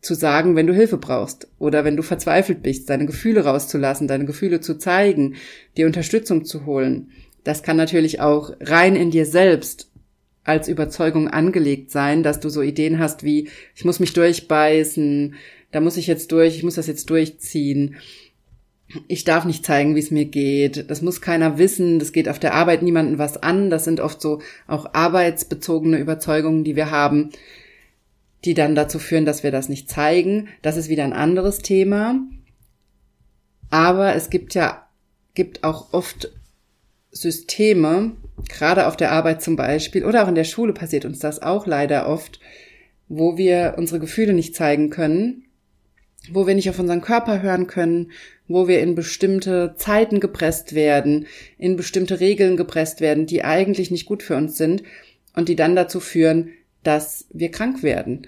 zu 0.00 0.14
sagen, 0.14 0.54
wenn 0.54 0.68
du 0.68 0.72
Hilfe 0.72 0.96
brauchst 0.96 1.48
oder 1.58 1.84
wenn 1.84 1.96
du 1.96 2.04
verzweifelt 2.04 2.62
bist, 2.62 2.88
deine 2.88 3.04
Gefühle 3.04 3.44
rauszulassen, 3.44 4.06
deine 4.06 4.26
Gefühle 4.26 4.60
zu 4.60 4.78
zeigen, 4.78 5.34
dir 5.76 5.86
Unterstützung 5.86 6.44
zu 6.44 6.64
holen. 6.64 7.10
Das 7.42 7.64
kann 7.64 7.76
natürlich 7.76 8.20
auch 8.20 8.52
rein 8.60 8.94
in 8.94 9.10
dir 9.10 9.26
selbst 9.26 9.90
als 10.44 10.68
Überzeugung 10.68 11.28
angelegt 11.28 11.90
sein, 11.90 12.22
dass 12.22 12.38
du 12.38 12.48
so 12.48 12.62
Ideen 12.62 13.00
hast 13.00 13.24
wie, 13.24 13.48
ich 13.74 13.84
muss 13.84 13.98
mich 13.98 14.12
durchbeißen, 14.12 15.34
da 15.72 15.80
muss 15.80 15.96
ich 15.96 16.06
jetzt 16.06 16.30
durch, 16.32 16.56
ich 16.56 16.62
muss 16.62 16.76
das 16.76 16.86
jetzt 16.86 17.10
durchziehen. 17.10 17.96
Ich 19.06 19.24
darf 19.24 19.44
nicht 19.44 19.64
zeigen, 19.64 19.94
wie 19.94 20.00
es 20.00 20.10
mir 20.10 20.24
geht. 20.24 20.90
Das 20.90 21.02
muss 21.02 21.20
keiner 21.20 21.58
wissen. 21.58 21.98
Das 21.98 22.12
geht 22.12 22.28
auf 22.28 22.38
der 22.38 22.54
Arbeit 22.54 22.82
niemandem 22.82 23.18
was 23.18 23.36
an. 23.42 23.70
Das 23.70 23.84
sind 23.84 24.00
oft 24.00 24.20
so 24.20 24.40
auch 24.66 24.94
arbeitsbezogene 24.94 25.98
Überzeugungen, 25.98 26.64
die 26.64 26.76
wir 26.76 26.90
haben 26.90 27.30
die 28.44 28.54
dann 28.54 28.74
dazu 28.74 28.98
führen, 28.98 29.26
dass 29.26 29.42
wir 29.42 29.50
das 29.50 29.68
nicht 29.68 29.90
zeigen. 29.90 30.48
Das 30.62 30.76
ist 30.76 30.88
wieder 30.88 31.04
ein 31.04 31.12
anderes 31.12 31.58
Thema. 31.58 32.20
Aber 33.70 34.14
es 34.14 34.30
gibt 34.30 34.54
ja, 34.54 34.88
gibt 35.34 35.62
auch 35.62 35.92
oft 35.92 36.32
Systeme, 37.12 38.12
gerade 38.48 38.86
auf 38.86 38.96
der 38.96 39.12
Arbeit 39.12 39.42
zum 39.42 39.56
Beispiel 39.56 40.04
oder 40.04 40.24
auch 40.24 40.28
in 40.28 40.34
der 40.34 40.44
Schule 40.44 40.72
passiert 40.72 41.04
uns 41.04 41.18
das 41.18 41.42
auch 41.42 41.66
leider 41.66 42.08
oft, 42.08 42.40
wo 43.08 43.36
wir 43.36 43.74
unsere 43.76 44.00
Gefühle 44.00 44.32
nicht 44.32 44.54
zeigen 44.54 44.90
können, 44.90 45.44
wo 46.32 46.46
wir 46.46 46.54
nicht 46.54 46.70
auf 46.70 46.78
unseren 46.78 47.00
Körper 47.00 47.42
hören 47.42 47.66
können, 47.66 48.12
wo 48.48 48.68
wir 48.68 48.80
in 48.80 48.94
bestimmte 48.94 49.74
Zeiten 49.76 50.20
gepresst 50.20 50.74
werden, 50.74 51.26
in 51.58 51.76
bestimmte 51.76 52.20
Regeln 52.20 52.56
gepresst 52.56 53.00
werden, 53.00 53.26
die 53.26 53.44
eigentlich 53.44 53.90
nicht 53.90 54.06
gut 54.06 54.22
für 54.22 54.36
uns 54.36 54.56
sind 54.56 54.82
und 55.34 55.48
die 55.48 55.56
dann 55.56 55.76
dazu 55.76 56.00
führen, 56.00 56.50
dass 56.82 57.26
wir 57.32 57.50
krank 57.50 57.82
werden. 57.82 58.26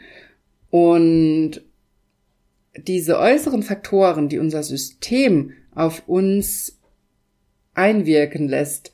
Und 0.71 1.62
diese 2.76 3.18
äußeren 3.18 3.62
Faktoren, 3.62 4.28
die 4.28 4.38
unser 4.38 4.62
System 4.62 5.52
auf 5.75 6.02
uns 6.06 6.78
einwirken 7.75 8.49
lässt, 8.49 8.92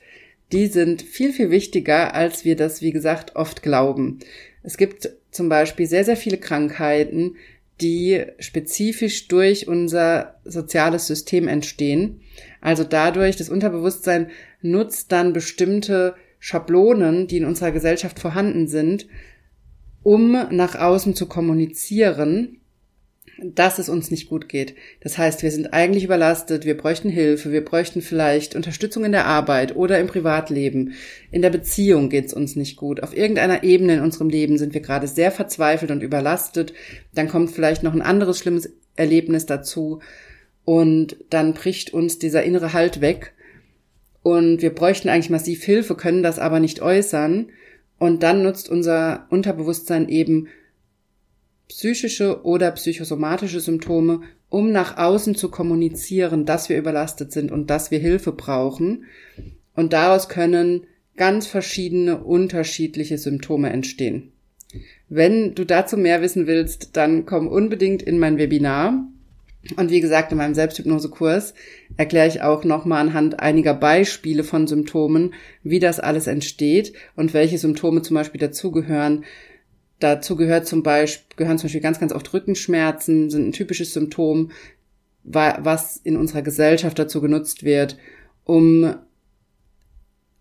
die 0.51 0.67
sind 0.67 1.01
viel, 1.01 1.31
viel 1.31 1.51
wichtiger, 1.51 2.13
als 2.15 2.43
wir 2.43 2.55
das, 2.55 2.81
wie 2.81 2.91
gesagt, 2.91 3.35
oft 3.35 3.61
glauben. 3.61 4.19
Es 4.63 4.77
gibt 4.77 5.09
zum 5.31 5.47
Beispiel 5.47 5.85
sehr, 5.85 6.03
sehr 6.03 6.17
viele 6.17 6.37
Krankheiten, 6.37 7.35
die 7.81 8.25
spezifisch 8.39 9.27
durch 9.27 9.67
unser 9.67 10.39
soziales 10.43 11.07
System 11.07 11.47
entstehen. 11.47 12.21
Also 12.61 12.83
dadurch, 12.83 13.35
das 13.35 13.49
Unterbewusstsein 13.49 14.29
nutzt 14.61 15.11
dann 15.11 15.33
bestimmte 15.33 16.15
Schablonen, 16.39 17.27
die 17.27 17.37
in 17.37 17.45
unserer 17.45 17.71
Gesellschaft 17.71 18.19
vorhanden 18.19 18.67
sind, 18.67 19.07
um 20.03 20.31
nach 20.51 20.75
außen 20.75 21.15
zu 21.15 21.27
kommunizieren, 21.27 22.58
dass 23.43 23.79
es 23.79 23.89
uns 23.89 24.11
nicht 24.11 24.29
gut 24.29 24.49
geht. 24.49 24.75
Das 25.01 25.17
heißt, 25.17 25.43
wir 25.43 25.51
sind 25.51 25.73
eigentlich 25.73 26.03
überlastet, 26.03 26.65
wir 26.65 26.77
bräuchten 26.77 27.09
Hilfe, 27.09 27.51
wir 27.51 27.63
bräuchten 27.63 28.01
vielleicht 28.01 28.55
Unterstützung 28.55 29.05
in 29.05 29.11
der 29.11 29.25
Arbeit 29.25 29.75
oder 29.75 29.99
im 29.99 30.07
Privatleben. 30.07 30.93
In 31.31 31.41
der 31.41 31.49
Beziehung 31.49 32.09
geht 32.09 32.25
es 32.25 32.33
uns 32.33 32.55
nicht 32.55 32.75
gut. 32.77 33.03
Auf 33.03 33.15
irgendeiner 33.15 33.63
Ebene 33.63 33.95
in 33.95 34.01
unserem 34.01 34.29
Leben 34.29 34.57
sind 34.57 34.73
wir 34.73 34.81
gerade 34.81 35.07
sehr 35.07 35.31
verzweifelt 35.31 35.91
und 35.91 36.03
überlastet. 36.03 36.73
Dann 37.13 37.27
kommt 37.27 37.51
vielleicht 37.51 37.83
noch 37.83 37.93
ein 37.93 38.01
anderes 38.01 38.39
schlimmes 38.39 38.69
Erlebnis 38.95 39.45
dazu 39.45 39.99
und 40.65 41.17
dann 41.29 41.53
bricht 41.53 41.93
uns 41.93 42.19
dieser 42.19 42.43
innere 42.43 42.73
Halt 42.73 43.01
weg 43.01 43.33
und 44.21 44.61
wir 44.61 44.73
bräuchten 44.73 45.09
eigentlich 45.09 45.29
massiv 45.29 45.63
Hilfe, 45.63 45.95
können 45.95 46.23
das 46.23 46.39
aber 46.39 46.59
nicht 46.59 46.81
äußern 46.81 47.49
und 47.97 48.23
dann 48.23 48.43
nutzt 48.43 48.69
unser 48.69 49.27
Unterbewusstsein 49.29 50.09
eben 50.09 50.47
psychische 51.69 52.43
oder 52.43 52.71
psychosomatische 52.71 53.61
Symptome, 53.61 54.21
um 54.49 54.71
nach 54.71 54.97
außen 54.97 55.35
zu 55.35 55.49
kommunizieren, 55.49 56.45
dass 56.45 56.67
wir 56.67 56.77
überlastet 56.77 57.31
sind 57.31 57.51
und 57.51 57.69
dass 57.69 57.91
wir 57.91 57.99
Hilfe 57.99 58.33
brauchen. 58.33 59.05
Und 59.75 59.93
daraus 59.93 60.27
können 60.27 60.87
ganz 61.15 61.47
verschiedene 61.47 62.17
unterschiedliche 62.17 63.17
Symptome 63.17 63.69
entstehen. 63.69 64.31
Wenn 65.07 65.55
du 65.55 65.65
dazu 65.65 65.97
mehr 65.97 66.21
wissen 66.21 66.47
willst, 66.47 66.97
dann 66.97 67.25
komm 67.25 67.47
unbedingt 67.47 68.01
in 68.01 68.19
mein 68.19 68.37
Webinar. 68.37 69.07
Und 69.75 69.91
wie 69.91 69.99
gesagt, 69.99 70.31
in 70.31 70.37
meinem 70.37 70.55
Selbsthypnosekurs 70.55 71.53
erkläre 71.97 72.27
ich 72.27 72.41
auch 72.41 72.63
nochmal 72.63 73.01
anhand 73.01 73.39
einiger 73.41 73.73
Beispiele 73.73 74.43
von 74.43 74.67
Symptomen, 74.67 75.33
wie 75.63 75.79
das 75.79 75.99
alles 75.99 76.27
entsteht 76.27 76.93
und 77.15 77.33
welche 77.33 77.57
Symptome 77.57 78.01
zum 78.01 78.15
Beispiel 78.15 78.39
dazugehören, 78.39 79.25
Dazu 79.99 80.35
gehört 80.35 80.65
zum 80.65 80.81
Beispiel, 80.81 81.35
gehören 81.35 81.57
zum 81.57 81.67
Beispiel 81.67 81.81
ganz, 81.81 81.99
ganz 81.99 82.13
oft 82.13 82.33
Rückenschmerzen, 82.33 83.29
sind 83.29 83.49
ein 83.49 83.51
typisches 83.51 83.93
Symptom, 83.93 84.51
was 85.23 85.97
in 85.97 86.15
unserer 86.15 86.41
Gesellschaft 86.41 86.97
dazu 86.97 87.21
genutzt 87.21 87.63
wird, 87.63 87.97
um, 88.45 88.95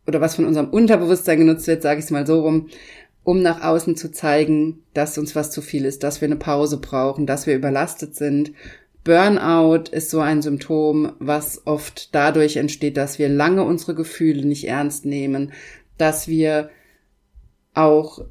oder 0.06 0.20
was 0.20 0.36
von 0.36 0.46
unserem 0.46 0.70
Unterbewusstsein 0.70 1.38
genutzt 1.40 1.66
wird, 1.66 1.82
sage 1.82 1.98
ich 1.98 2.06
es 2.06 2.10
mal 2.10 2.26
so 2.26 2.40
rum, 2.40 2.68
um 3.24 3.42
nach 3.42 3.62
außen 3.62 3.96
zu 3.96 4.10
zeigen, 4.10 4.84
dass 4.94 5.18
uns 5.18 5.36
was 5.36 5.50
zu 5.50 5.60
viel 5.60 5.84
ist, 5.84 6.02
dass 6.02 6.20
wir 6.20 6.28
eine 6.28 6.36
Pause 6.36 6.78
brauchen, 6.78 7.26
dass 7.26 7.46
wir 7.46 7.56
überlastet 7.56 8.14
sind. 8.14 8.52
Burnout 9.04 9.90
ist 9.90 10.10
so 10.10 10.20
ein 10.20 10.40
Symptom, 10.40 11.12
was 11.18 11.66
oft 11.66 12.14
dadurch 12.14 12.56
entsteht, 12.56 12.96
dass 12.96 13.18
wir 13.18 13.28
lange 13.28 13.64
unsere 13.64 13.94
Gefühle 13.94 14.46
nicht 14.46 14.66
ernst 14.66 15.04
nehmen, 15.04 15.52
dass 15.98 16.28
wir 16.28 16.70
auch 17.74 18.24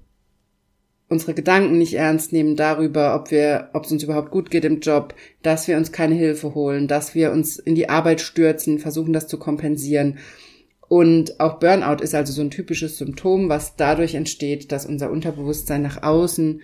unsere 1.10 1.34
Gedanken 1.34 1.78
nicht 1.78 1.94
ernst 1.94 2.34
nehmen 2.34 2.56
darüber, 2.56 3.16
ob 3.16 3.32
wir, 3.32 3.70
ob 3.74 3.86
es 3.86 3.92
uns 3.92 4.04
überhaupt 4.04 4.32
gut 4.32 4.52
geht 4.52 4.66
im 4.66 4.82
Job, 4.82 5.16
dass 5.42 5.68
wir 5.68 5.78
uns 5.78 5.92
keine 5.92 6.16
Hilfe 6.16 6.54
holen, 6.54 6.88
dass 6.88 7.16
wir 7.16 7.32
uns 7.32 7.58
in 7.60 7.76
die 7.76 7.90
Arbeit 7.90 8.22
stürzen, 8.22 8.80
versuchen 8.80 9.14
das 9.14 9.28
zu 9.28 9.38
kompensieren. 9.38 10.18
Und 10.90 11.40
auch 11.40 11.60
Burnout 11.60 12.02
ist 12.02 12.16
also 12.16 12.32
so 12.34 12.42
ein 12.42 12.52
typisches 12.52 12.98
Symptom, 12.98 13.50
was 13.50 13.76
dadurch 13.76 14.16
entsteht, 14.16 14.72
dass 14.72 14.86
unser 14.86 15.12
Unterbewusstsein 15.12 15.82
nach 15.82 16.04
außen 16.04 16.62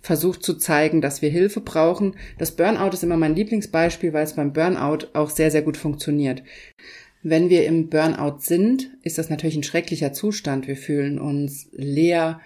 versucht 0.00 0.44
zu 0.44 0.54
zeigen, 0.54 1.00
dass 1.00 1.20
wir 1.20 1.30
Hilfe 1.30 1.60
brauchen. 1.60 2.14
Das 2.38 2.52
Burnout 2.52 2.90
ist 2.90 3.02
immer 3.02 3.16
mein 3.16 3.34
Lieblingsbeispiel, 3.34 4.12
weil 4.12 4.22
es 4.22 4.34
beim 4.34 4.52
Burnout 4.52 5.08
auch 5.14 5.30
sehr, 5.30 5.50
sehr 5.50 5.62
gut 5.62 5.76
funktioniert. 5.76 6.44
Wenn 7.22 7.50
wir 7.50 7.66
im 7.66 7.88
Burnout 7.88 8.38
sind, 8.38 8.90
ist 9.02 9.18
das 9.18 9.30
natürlich 9.30 9.56
ein 9.56 9.64
schrecklicher 9.64 10.12
Zustand. 10.12 10.68
Wir 10.68 10.76
fühlen 10.76 11.18
uns 11.18 11.68
leer, 11.72 12.40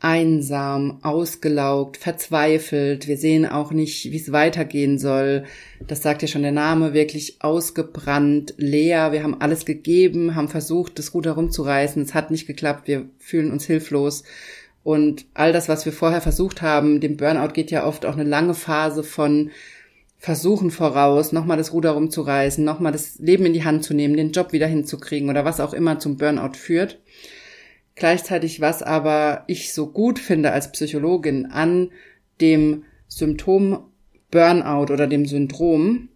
einsam, 0.00 0.98
ausgelaugt, 1.02 1.98
verzweifelt. 1.98 3.06
Wir 3.06 3.18
sehen 3.18 3.44
auch 3.44 3.70
nicht, 3.70 4.10
wie 4.10 4.16
es 4.16 4.32
weitergehen 4.32 4.98
soll. 4.98 5.44
Das 5.86 6.02
sagt 6.02 6.22
ja 6.22 6.28
schon 6.28 6.42
der 6.42 6.52
Name, 6.52 6.94
wirklich 6.94 7.36
ausgebrannt, 7.40 8.54
leer. 8.56 9.12
Wir 9.12 9.22
haben 9.22 9.40
alles 9.40 9.66
gegeben, 9.66 10.34
haben 10.34 10.48
versucht, 10.48 10.98
das 10.98 11.12
Ruder 11.12 11.32
rumzureißen. 11.32 12.02
Es 12.02 12.14
hat 12.14 12.30
nicht 12.30 12.46
geklappt. 12.46 12.88
Wir 12.88 13.06
fühlen 13.18 13.52
uns 13.52 13.66
hilflos. 13.66 14.24
Und 14.82 15.26
all 15.34 15.52
das, 15.52 15.68
was 15.68 15.84
wir 15.84 15.92
vorher 15.92 16.22
versucht 16.22 16.62
haben, 16.62 17.00
dem 17.00 17.18
Burnout 17.18 17.52
geht 17.52 17.70
ja 17.70 17.86
oft 17.86 18.06
auch 18.06 18.14
eine 18.14 18.24
lange 18.24 18.54
Phase 18.54 19.04
von 19.04 19.50
Versuchen 20.16 20.70
voraus, 20.70 21.32
nochmal 21.32 21.56
das 21.56 21.72
Ruder 21.72 21.92
rumzureißen, 21.92 22.62
nochmal 22.64 22.92
das 22.92 23.18
Leben 23.18 23.46
in 23.46 23.52
die 23.54 23.64
Hand 23.64 23.84
zu 23.84 23.94
nehmen, 23.94 24.16
den 24.16 24.32
Job 24.32 24.52
wieder 24.52 24.66
hinzukriegen 24.66 25.28
oder 25.28 25.46
was 25.46 25.60
auch 25.60 25.72
immer 25.72 25.98
zum 25.98 26.16
Burnout 26.16 26.56
führt. 26.56 26.98
Gleichzeitig, 28.00 28.62
was 28.62 28.82
aber 28.82 29.44
ich 29.46 29.74
so 29.74 29.86
gut 29.86 30.18
finde 30.18 30.52
als 30.52 30.72
Psychologin 30.72 31.44
an 31.44 31.90
dem 32.40 32.84
Symptom 33.08 33.90
Burnout 34.30 34.90
oder 34.90 35.06
dem 35.06 35.26
Syndrom 35.26 36.08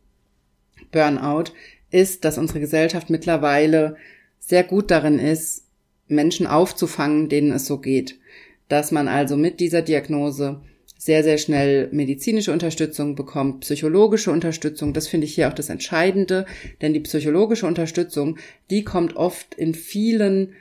Burnout, 0.92 1.52
ist, 1.90 2.24
dass 2.24 2.38
unsere 2.38 2.60
Gesellschaft 2.60 3.10
mittlerweile 3.10 3.96
sehr 4.38 4.64
gut 4.64 4.90
darin 4.90 5.18
ist, 5.18 5.66
Menschen 6.08 6.46
aufzufangen, 6.46 7.28
denen 7.28 7.52
es 7.52 7.66
so 7.66 7.76
geht. 7.76 8.18
Dass 8.68 8.90
man 8.90 9.06
also 9.06 9.36
mit 9.36 9.60
dieser 9.60 9.82
Diagnose 9.82 10.62
sehr, 10.96 11.22
sehr 11.22 11.36
schnell 11.36 11.90
medizinische 11.92 12.52
Unterstützung 12.52 13.14
bekommt, 13.14 13.60
psychologische 13.60 14.30
Unterstützung. 14.30 14.94
Das 14.94 15.06
finde 15.06 15.26
ich 15.26 15.34
hier 15.34 15.48
auch 15.48 15.54
das 15.54 15.68
Entscheidende, 15.68 16.46
denn 16.80 16.94
die 16.94 17.00
psychologische 17.00 17.66
Unterstützung, 17.66 18.38
die 18.70 18.84
kommt 18.84 19.16
oft 19.16 19.54
in 19.54 19.74
vielen 19.74 20.54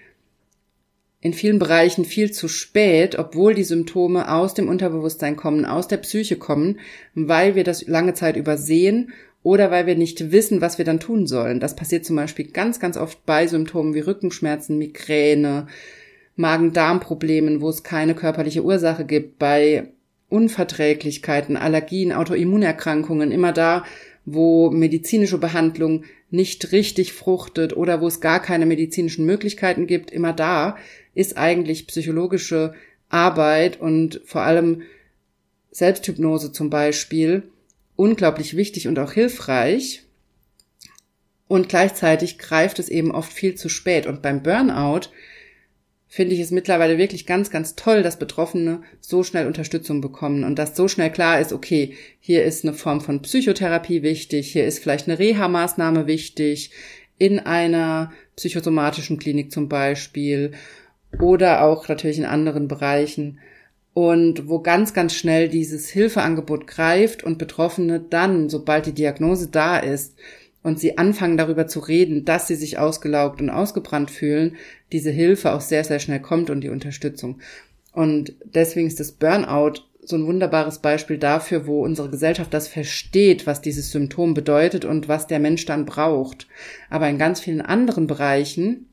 in 1.24 1.34
vielen 1.34 1.58
Bereichen 1.58 2.04
viel 2.04 2.32
zu 2.32 2.50
spät, 2.50 3.18
obwohl 3.18 3.54
die 3.54 3.64
Symptome 3.64 4.30
aus 4.30 4.54
dem 4.54 4.68
Unterbewusstsein 4.68 5.38
kommen, 5.38 5.64
aus 5.64 5.88
der 5.88 5.96
Psyche 5.96 6.36
kommen, 6.36 6.82
weil 7.16 7.56
wir 7.56 7.64
das 7.64 7.88
lange 7.88 8.14
Zeit 8.14 8.36
übersehen 8.36 9.14
oder 9.42 9.72
weil 9.72 9.86
wir 9.88 9.96
nicht 9.96 10.34
wissen, 10.34 10.60
was 10.60 10.78
wir 10.78 10.84
dann 10.84 11.00
tun 11.00 11.26
sollen. 11.26 11.62
Das 11.62 11.78
passiert 11.78 12.04
zum 12.04 12.18
Beispiel 12.18 12.48
ganz, 12.48 12.82
ganz 12.82 12.98
oft 12.98 13.26
bei 13.26 13.48
Symptomen 13.48 13.94
wie 13.94 14.02
Rückenschmerzen, 14.02 14.78
Migräne, 14.78 15.68
Magen-Darm-Problemen, 16.36 17.62
wo 17.62 17.70
es 17.70 17.84
keine 17.84 18.16
körperliche 18.16 18.66
Ursache 18.66 19.06
gibt, 19.06 19.40
bei 19.40 19.94
Unverträglichkeiten, 20.28 21.56
Allergien, 21.56 22.12
Autoimmunerkrankungen, 22.12 23.32
immer 23.32 23.54
da, 23.54 23.86
wo 24.26 24.72
medizinische 24.72 25.38
Behandlung 25.38 26.06
nicht 26.30 26.72
richtig 26.72 27.14
fruchtet 27.14 27.76
oder 27.76 28.02
wo 28.02 28.08
es 28.08 28.22
gar 28.22 28.42
keine 28.42 28.66
medizinischen 28.66 29.26
Möglichkeiten 29.26 29.88
gibt, 29.88 30.12
immer 30.12 30.34
da 30.34 30.78
ist 31.14 31.38
eigentlich 31.38 31.88
psychologische 31.88 32.74
Arbeit 33.10 33.80
und 33.80 34.22
vor 34.26 34.42
allem 34.42 34.82
Selbsthypnose 35.72 36.52
zum 36.52 36.70
Beispiel 36.70 37.44
unglaublich 37.96 38.56
wichtig 38.56 38.88
und 38.88 38.98
auch 39.00 39.12
hilfreich. 39.12 40.04
Und 41.48 41.70
gleichzeitig 41.70 42.40
greift 42.40 42.80
es 42.80 42.90
eben 42.90 43.12
oft 43.12 43.32
viel 43.32 43.56
zu 43.56 43.70
spät. 43.70 44.08
Und 44.08 44.22
beim 44.22 44.42
Burnout 44.42 45.10
finde 46.14 46.36
ich 46.36 46.42
es 46.42 46.52
mittlerweile 46.52 47.00
wirklich 47.00 47.26
ganz, 47.26 47.50
ganz 47.50 47.76
toll, 47.76 48.04
dass 48.04 48.20
Betroffene 48.20 48.84
so 49.02 49.24
schnell 49.24 49.48
Unterstützung 49.48 50.00
bekommen 50.00 50.44
und 50.44 50.60
dass 50.60 50.76
so 50.76 50.88
schnell 50.88 51.10
klar 51.12 51.40
ist, 51.40 51.52
okay, 51.52 51.96
hier 52.20 52.44
ist 52.44 52.64
eine 52.64 52.76
Form 52.76 53.02
von 53.02 53.24
Psychotherapie 53.24 54.04
wichtig, 54.04 54.52
hier 54.52 54.64
ist 54.68 54.78
vielleicht 54.78 55.08
eine 55.08 55.18
Reha-Maßnahme 55.18 56.06
wichtig, 56.06 56.70
in 57.18 57.40
einer 57.40 58.12
psychosomatischen 58.36 59.18
Klinik 59.18 59.52
zum 59.52 59.70
Beispiel 59.70 60.52
oder 61.20 61.64
auch 61.64 61.88
natürlich 61.88 62.20
in 62.20 62.26
anderen 62.26 62.68
Bereichen. 62.68 63.40
Und 63.96 64.48
wo 64.48 64.60
ganz, 64.60 64.94
ganz 64.94 65.16
schnell 65.16 65.50
dieses 65.50 65.90
Hilfeangebot 65.90 66.68
greift 66.68 67.24
und 67.24 67.40
Betroffene 67.40 68.00
dann, 68.00 68.50
sobald 68.50 68.86
die 68.86 68.94
Diagnose 68.94 69.48
da 69.48 69.80
ist 69.80 70.16
und 70.64 70.80
sie 70.80 70.98
anfangen 70.98 71.38
darüber 71.38 71.68
zu 71.68 71.80
reden, 71.80 72.26
dass 72.26 72.48
sie 72.48 72.56
sich 72.56 72.78
ausgelaugt 72.78 73.42
und 73.42 73.50
ausgebrannt 73.50 74.10
fühlen, 74.10 74.56
diese 74.92 75.12
Hilfe 75.12 75.54
auch 75.54 75.62
sehr, 75.62 75.84
sehr 75.84 76.00
schnell 76.00 76.22
kommt 76.22 76.50
und 76.50 76.62
die 76.62 76.70
Unterstützung. 76.70 77.40
Und 77.92 78.34
deswegen 78.44 78.88
ist 78.88 79.00
das 79.00 79.12
Burnout 79.12 79.82
so 80.06 80.16
ein 80.16 80.26
wunderbares 80.26 80.80
Beispiel 80.80 81.18
dafür, 81.18 81.68
wo 81.68 81.84
unsere 81.84 82.10
Gesellschaft 82.10 82.54
das 82.54 82.68
versteht, 82.68 83.48
was 83.48 83.62
dieses 83.62 83.92
Symptom 83.92 84.34
bedeutet 84.34 84.84
und 84.84 85.08
was 85.08 85.28
der 85.28 85.40
Mensch 85.40 85.66
dann 85.66 85.86
braucht. 85.86 86.48
Aber 86.90 87.08
in 87.08 87.18
ganz 87.18 87.40
vielen 87.40 87.62
anderen 87.62 88.08
Bereichen 88.08 88.88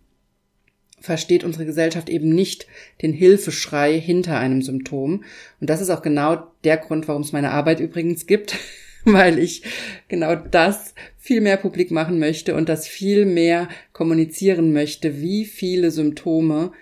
versteht 1.00 1.44
unsere 1.44 1.64
Gesellschaft 1.64 2.08
eben 2.08 2.28
nicht 2.28 2.66
den 3.02 3.12
Hilfeschrei 3.12 3.98
hinter 3.98 4.38
einem 4.38 4.62
Symptom. 4.62 5.24
Und 5.60 5.70
das 5.70 5.80
ist 5.80 5.90
auch 5.90 6.02
genau 6.02 6.46
der 6.62 6.76
Grund, 6.76 7.08
warum 7.08 7.22
es 7.22 7.32
meine 7.32 7.50
Arbeit 7.50 7.80
übrigens 7.80 8.26
gibt, 8.26 8.56
weil 9.04 9.38
ich 9.38 9.62
genau 10.08 10.34
das 10.34 10.94
viel 11.18 11.40
mehr 11.40 11.56
publik 11.56 11.90
machen 11.90 12.18
möchte 12.18 12.54
und 12.54 12.68
das 12.68 12.86
viel 12.86 13.24
mehr 13.24 13.68
kommunizieren 13.92 14.72
möchte, 14.72 15.20
wie 15.20 15.44
viele 15.44 15.90
Symptome 15.90 16.72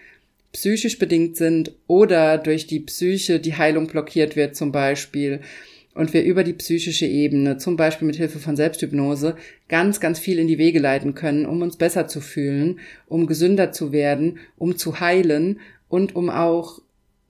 psychisch 0.53 0.99
bedingt 0.99 1.37
sind 1.37 1.73
oder 1.87 2.39
durch 2.39 2.67
die 2.67 2.81
Psyche 2.81 3.39
die 3.39 3.55
Heilung 3.55 3.87
blockiert 3.87 4.37
wird 4.37 4.57
zum 4.57 4.73
Beispiel 4.73 5.41
und 5.99 6.13
wir 6.13 6.23
über 6.23 6.45
die 6.45 6.53
psychische 6.53 7.07
Ebene, 7.07 7.57
zum 7.57 7.77
Beispiel 7.77 8.07
mit 8.07 8.15
Hilfe 8.15 8.39
von 8.39 8.55
Selbsthypnose, 8.55 9.35
ganz, 9.69 9.99
ganz 9.99 10.21
viel 10.21 10.39
in 10.39 10.47
die 10.47 10.59
Wege 10.59 10.79
leiten 10.79 11.17
können, 11.17 11.45
um 11.45 11.61
uns 11.61 11.77
besser 11.77 12.07
zu 12.07 12.21
fühlen, 12.21 12.79
um 13.09 13.27
gesünder 13.27 13.73
zu 13.73 13.91
werden, 13.91 14.39
um 14.57 14.77
zu 14.77 15.01
heilen 15.01 15.59
und 15.89 16.15
um 16.15 16.31
auch 16.31 16.81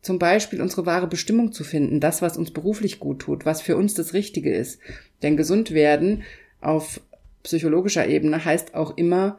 zum 0.09 0.18
Beispiel 0.18 0.62
unsere 0.62 0.87
wahre 0.87 1.07
Bestimmung 1.07 1.53
zu 1.53 1.64
finden, 1.64 2.01
das, 2.01 2.23
was 2.23 2.38
uns 2.38 2.51
beruflich 2.51 2.99
gut 2.99 3.18
tut, 3.18 3.44
was 3.44 3.61
für 3.61 3.77
uns 3.77 3.92
das 3.92 4.14
Richtige 4.14 4.55
ist. 4.55 4.81
Denn 5.23 5.37
gesund 5.37 5.73
werden 5.73 6.23
auf 6.62 7.03
psychologischer 7.42 8.09
Ebene 8.09 8.42
heißt 8.42 8.75
auch 8.75 8.97
immer, 8.97 9.38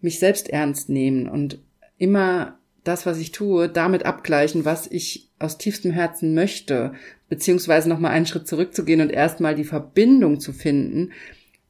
mich 0.00 0.18
selbst 0.18 0.50
ernst 0.50 0.88
nehmen 0.88 1.28
und 1.28 1.60
immer 1.98 2.58
das, 2.82 3.06
was 3.06 3.18
ich 3.18 3.30
tue, 3.30 3.68
damit 3.68 4.04
abgleichen, 4.04 4.64
was 4.64 4.88
ich 4.90 5.30
aus 5.38 5.56
tiefstem 5.56 5.92
Herzen 5.92 6.34
möchte, 6.34 6.94
beziehungsweise 7.28 7.88
nochmal 7.88 8.10
einen 8.10 8.26
Schritt 8.26 8.48
zurückzugehen 8.48 9.02
und 9.02 9.12
erstmal 9.12 9.54
die 9.54 9.62
Verbindung 9.62 10.40
zu 10.40 10.52
finden 10.52 11.12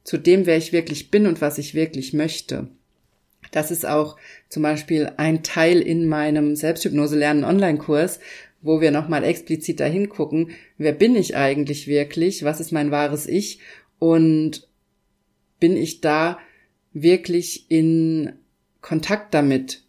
zu 0.03 0.17
dem, 0.17 0.47
wer 0.47 0.57
ich 0.57 0.73
wirklich 0.73 1.11
bin 1.11 1.27
und 1.27 1.39
was 1.39 1.59
ich 1.59 1.75
wirklich 1.75 2.13
möchte. 2.13 2.67
Das 3.53 3.69
ist 3.69 3.85
auch 3.85 4.17
zum 4.49 4.63
Beispiel 4.63 5.11
ein 5.17 5.43
Teil 5.43 5.79
in 5.79 6.07
meinem 6.07 6.55
Selbsthypnose 6.55 7.17
lernen 7.17 7.43
Online-Kurs, 7.43 8.19
wo 8.63 8.81
wir 8.81 8.89
nochmal 8.91 9.23
explizit 9.23 9.79
dahin 9.79 10.09
gucken, 10.09 10.51
wer 10.77 10.91
bin 10.91 11.15
ich 11.15 11.37
eigentlich 11.37 11.87
wirklich, 11.87 12.43
was 12.43 12.59
ist 12.59 12.71
mein 12.71 12.89
wahres 12.89 13.27
Ich 13.27 13.59
und 13.99 14.67
bin 15.59 15.77
ich 15.77 16.01
da 16.01 16.39
wirklich 16.93 17.69
in 17.69 18.33
Kontakt 18.81 19.33
damit. 19.33 19.83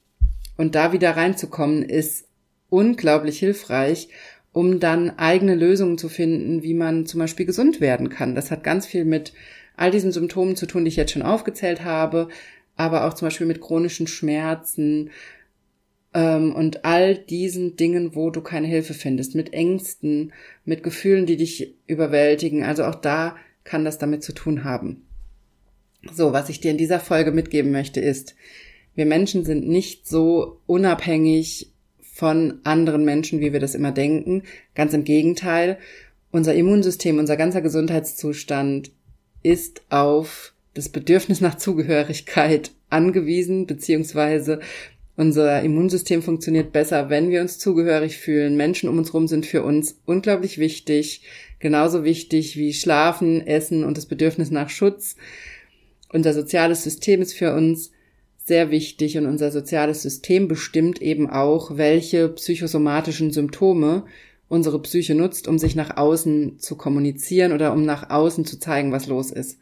Und 0.56 0.74
da 0.74 0.92
wieder 0.92 1.16
reinzukommen, 1.16 1.82
ist 1.82 2.28
unglaublich 2.68 3.38
hilfreich, 3.38 4.08
um 4.52 4.78
dann 4.78 5.18
eigene 5.18 5.54
Lösungen 5.54 5.96
zu 5.96 6.08
finden, 6.08 6.62
wie 6.62 6.74
man 6.74 7.06
zum 7.06 7.18
Beispiel 7.18 7.46
gesund 7.46 7.80
werden 7.80 8.10
kann. 8.10 8.34
Das 8.34 8.50
hat 8.50 8.62
ganz 8.62 8.86
viel 8.86 9.04
mit 9.04 9.32
all 9.76 9.90
diesen 9.90 10.12
Symptomen 10.12 10.54
zu 10.54 10.66
tun, 10.66 10.84
die 10.84 10.90
ich 10.90 10.96
jetzt 10.96 11.12
schon 11.12 11.22
aufgezählt 11.22 11.82
habe, 11.82 12.28
aber 12.76 13.04
auch 13.04 13.14
zum 13.14 13.26
Beispiel 13.26 13.46
mit 13.46 13.60
chronischen 13.60 14.06
Schmerzen 14.06 15.10
ähm, 16.12 16.54
und 16.54 16.84
all 16.84 17.16
diesen 17.16 17.76
Dingen, 17.76 18.14
wo 18.14 18.30
du 18.30 18.40
keine 18.40 18.66
Hilfe 18.66 18.94
findest, 18.94 19.34
mit 19.34 19.52
Ängsten, 19.52 20.32
mit 20.64 20.82
Gefühlen, 20.82 21.26
die 21.26 21.36
dich 21.36 21.74
überwältigen. 21.86 22.64
Also 22.64 22.84
auch 22.84 22.94
da 22.94 23.36
kann 23.64 23.84
das 23.84 23.98
damit 23.98 24.22
zu 24.22 24.32
tun 24.32 24.64
haben. 24.64 25.06
So, 26.12 26.32
was 26.32 26.48
ich 26.48 26.60
dir 26.60 26.70
in 26.70 26.78
dieser 26.78 27.00
Folge 27.00 27.32
mitgeben 27.32 27.72
möchte, 27.72 28.00
ist, 28.00 28.34
wir 28.94 29.06
Menschen 29.06 29.44
sind 29.44 29.66
nicht 29.66 30.06
so 30.06 30.60
unabhängig 30.66 31.72
von 32.00 32.60
anderen 32.62 33.04
Menschen, 33.04 33.40
wie 33.40 33.52
wir 33.52 33.60
das 33.60 33.74
immer 33.74 33.90
denken. 33.90 34.42
Ganz 34.74 34.92
im 34.92 35.04
Gegenteil. 35.04 35.78
Unser 36.30 36.54
Immunsystem, 36.54 37.18
unser 37.18 37.36
ganzer 37.36 37.60
Gesundheitszustand 37.60 38.92
ist 39.42 39.82
auf 39.90 40.53
das 40.74 40.88
Bedürfnis 40.88 41.40
nach 41.40 41.56
Zugehörigkeit 41.56 42.72
angewiesen, 42.90 43.66
beziehungsweise 43.66 44.60
unser 45.16 45.62
Immunsystem 45.62 46.22
funktioniert 46.22 46.72
besser, 46.72 47.08
wenn 47.08 47.30
wir 47.30 47.40
uns 47.40 47.60
zugehörig 47.60 48.18
fühlen. 48.18 48.56
Menschen 48.56 48.88
um 48.88 48.98
uns 48.98 49.12
herum 49.12 49.28
sind 49.28 49.46
für 49.46 49.62
uns 49.62 50.00
unglaublich 50.04 50.58
wichtig, 50.58 51.22
genauso 51.60 52.02
wichtig 52.02 52.56
wie 52.56 52.72
Schlafen, 52.74 53.46
Essen 53.46 53.84
und 53.84 53.96
das 53.96 54.06
Bedürfnis 54.06 54.50
nach 54.50 54.70
Schutz. 54.70 55.14
Unser 56.12 56.32
soziales 56.32 56.82
System 56.82 57.22
ist 57.22 57.34
für 57.34 57.54
uns 57.54 57.92
sehr 58.44 58.70
wichtig 58.70 59.16
und 59.16 59.26
unser 59.26 59.52
soziales 59.52 60.02
System 60.02 60.48
bestimmt 60.48 61.00
eben 61.00 61.30
auch, 61.30 61.76
welche 61.76 62.28
psychosomatischen 62.28 63.30
Symptome 63.30 64.04
unsere 64.48 64.82
Psyche 64.82 65.14
nutzt, 65.14 65.46
um 65.46 65.58
sich 65.58 65.76
nach 65.76 65.96
außen 65.96 66.58
zu 66.58 66.76
kommunizieren 66.76 67.52
oder 67.52 67.72
um 67.72 67.84
nach 67.84 68.10
außen 68.10 68.44
zu 68.44 68.58
zeigen, 68.58 68.90
was 68.90 69.06
los 69.06 69.30
ist 69.30 69.58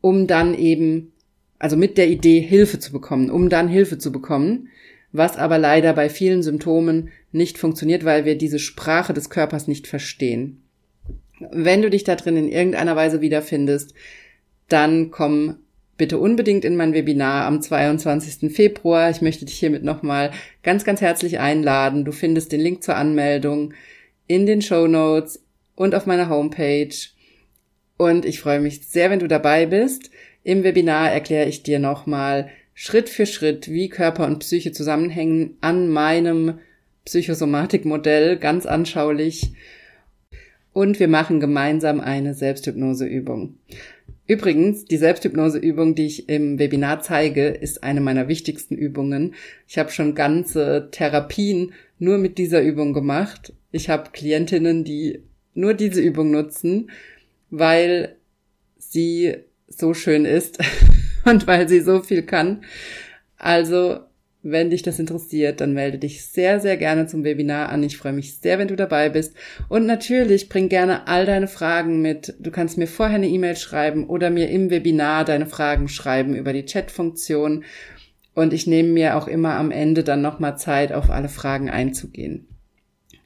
um 0.00 0.26
dann 0.26 0.54
eben, 0.54 1.12
also 1.58 1.76
mit 1.76 1.98
der 1.98 2.08
Idee 2.08 2.40
Hilfe 2.40 2.78
zu 2.78 2.92
bekommen, 2.92 3.30
um 3.30 3.48
dann 3.48 3.68
Hilfe 3.68 3.98
zu 3.98 4.12
bekommen, 4.12 4.68
was 5.12 5.36
aber 5.36 5.58
leider 5.58 5.92
bei 5.92 6.08
vielen 6.08 6.42
Symptomen 6.42 7.10
nicht 7.32 7.58
funktioniert, 7.58 8.04
weil 8.04 8.24
wir 8.24 8.36
diese 8.36 8.58
Sprache 8.58 9.12
des 9.12 9.30
Körpers 9.30 9.68
nicht 9.68 9.86
verstehen. 9.86 10.62
Wenn 11.50 11.82
du 11.82 11.90
dich 11.90 12.04
da 12.04 12.16
drin 12.16 12.36
in 12.36 12.48
irgendeiner 12.48 12.96
Weise 12.96 13.20
wiederfindest, 13.20 13.94
dann 14.68 15.10
komm 15.10 15.56
bitte 15.96 16.18
unbedingt 16.18 16.64
in 16.64 16.76
mein 16.76 16.94
Webinar 16.94 17.44
am 17.44 17.60
22. 17.60 18.50
Februar. 18.50 19.10
Ich 19.10 19.20
möchte 19.20 19.44
dich 19.44 19.58
hiermit 19.58 19.84
nochmal 19.84 20.30
ganz, 20.62 20.84
ganz 20.84 21.02
herzlich 21.02 21.38
einladen. 21.38 22.06
Du 22.06 22.12
findest 22.12 22.52
den 22.52 22.60
Link 22.60 22.82
zur 22.82 22.96
Anmeldung 22.96 23.74
in 24.26 24.46
den 24.46 24.62
Show 24.62 24.86
Notes 24.86 25.42
und 25.74 25.94
auf 25.94 26.06
meiner 26.06 26.30
Homepage. 26.30 26.94
Und 28.00 28.24
ich 28.24 28.40
freue 28.40 28.60
mich 28.60 28.88
sehr, 28.88 29.10
wenn 29.10 29.18
du 29.18 29.28
dabei 29.28 29.66
bist. 29.66 30.10
Im 30.42 30.64
Webinar 30.64 31.12
erkläre 31.12 31.50
ich 31.50 31.62
dir 31.62 31.78
nochmal 31.78 32.48
Schritt 32.72 33.10
für 33.10 33.26
Schritt, 33.26 33.70
wie 33.70 33.90
Körper 33.90 34.26
und 34.26 34.38
Psyche 34.38 34.72
zusammenhängen 34.72 35.58
an 35.60 35.90
meinem 35.90 36.60
Psychosomatikmodell 37.04 38.38
ganz 38.38 38.64
anschaulich. 38.64 39.52
Und 40.72 40.98
wir 40.98 41.08
machen 41.08 41.40
gemeinsam 41.40 42.00
eine 42.00 42.32
Selbsthypnoseübung. 42.32 43.58
Übrigens, 44.26 44.86
die 44.86 44.96
Selbsthypnoseübung, 44.96 45.94
die 45.94 46.06
ich 46.06 46.28
im 46.30 46.58
Webinar 46.58 47.02
zeige, 47.02 47.48
ist 47.48 47.84
eine 47.84 48.00
meiner 48.00 48.28
wichtigsten 48.28 48.76
Übungen. 48.76 49.34
Ich 49.68 49.76
habe 49.76 49.90
schon 49.90 50.14
ganze 50.14 50.88
Therapien 50.90 51.74
nur 51.98 52.16
mit 52.16 52.38
dieser 52.38 52.62
Übung 52.62 52.94
gemacht. 52.94 53.52
Ich 53.72 53.90
habe 53.90 54.08
Klientinnen, 54.10 54.84
die 54.84 55.20
nur 55.52 55.74
diese 55.74 56.00
Übung 56.00 56.30
nutzen 56.30 56.88
weil 57.50 58.16
sie 58.78 59.36
so 59.68 59.94
schön 59.94 60.24
ist 60.24 60.58
und 61.24 61.46
weil 61.46 61.68
sie 61.68 61.80
so 61.80 62.02
viel 62.02 62.22
kann. 62.22 62.64
Also, 63.36 64.00
wenn 64.42 64.70
dich 64.70 64.82
das 64.82 64.98
interessiert, 64.98 65.60
dann 65.60 65.74
melde 65.74 65.98
dich 65.98 66.24
sehr, 66.24 66.60
sehr 66.60 66.78
gerne 66.78 67.06
zum 67.06 67.24
Webinar 67.24 67.68
an. 67.68 67.82
Ich 67.82 67.98
freue 67.98 68.14
mich 68.14 68.38
sehr, 68.38 68.58
wenn 68.58 68.68
du 68.68 68.76
dabei 68.76 69.10
bist. 69.10 69.34
Und 69.68 69.84
natürlich 69.84 70.48
bring 70.48 70.70
gerne 70.70 71.08
all 71.08 71.26
deine 71.26 71.48
Fragen 71.48 72.00
mit. 72.00 72.34
Du 72.38 72.50
kannst 72.50 72.78
mir 72.78 72.86
vorher 72.86 73.16
eine 73.16 73.28
E-Mail 73.28 73.56
schreiben 73.56 74.08
oder 74.08 74.30
mir 74.30 74.48
im 74.48 74.70
Webinar 74.70 75.24
deine 75.24 75.46
Fragen 75.46 75.88
schreiben 75.88 76.34
über 76.34 76.54
die 76.54 76.64
Chat-Funktion. 76.64 77.64
Und 78.34 78.54
ich 78.54 78.66
nehme 78.66 78.88
mir 78.88 79.16
auch 79.16 79.28
immer 79.28 79.56
am 79.56 79.70
Ende 79.70 80.04
dann 80.04 80.22
nochmal 80.22 80.56
Zeit, 80.56 80.92
auf 80.92 81.10
alle 81.10 81.28
Fragen 81.28 81.68
einzugehen. 81.68 82.46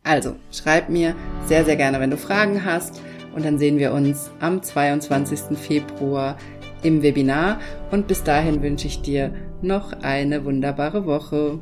Also, 0.03 0.37
schreib 0.51 0.89
mir 0.89 1.15
sehr, 1.47 1.65
sehr 1.65 1.77
gerne, 1.77 2.01
wenn 2.01 2.11
du 2.11 2.17
Fragen 2.17 2.65
hast. 2.65 3.01
Und 3.35 3.45
dann 3.45 3.59
sehen 3.59 3.79
wir 3.79 3.93
uns 3.93 4.31
am 4.41 4.63
22. 4.63 5.59
Februar 5.59 6.37
im 6.83 7.03
Webinar. 7.03 7.59
Und 7.91 8.07
bis 8.07 8.23
dahin 8.23 8.63
wünsche 8.63 8.87
ich 8.87 9.03
dir 9.03 9.33
noch 9.63 9.93
eine 10.03 10.45
wunderbare 10.45 11.07
Woche. 11.07 11.59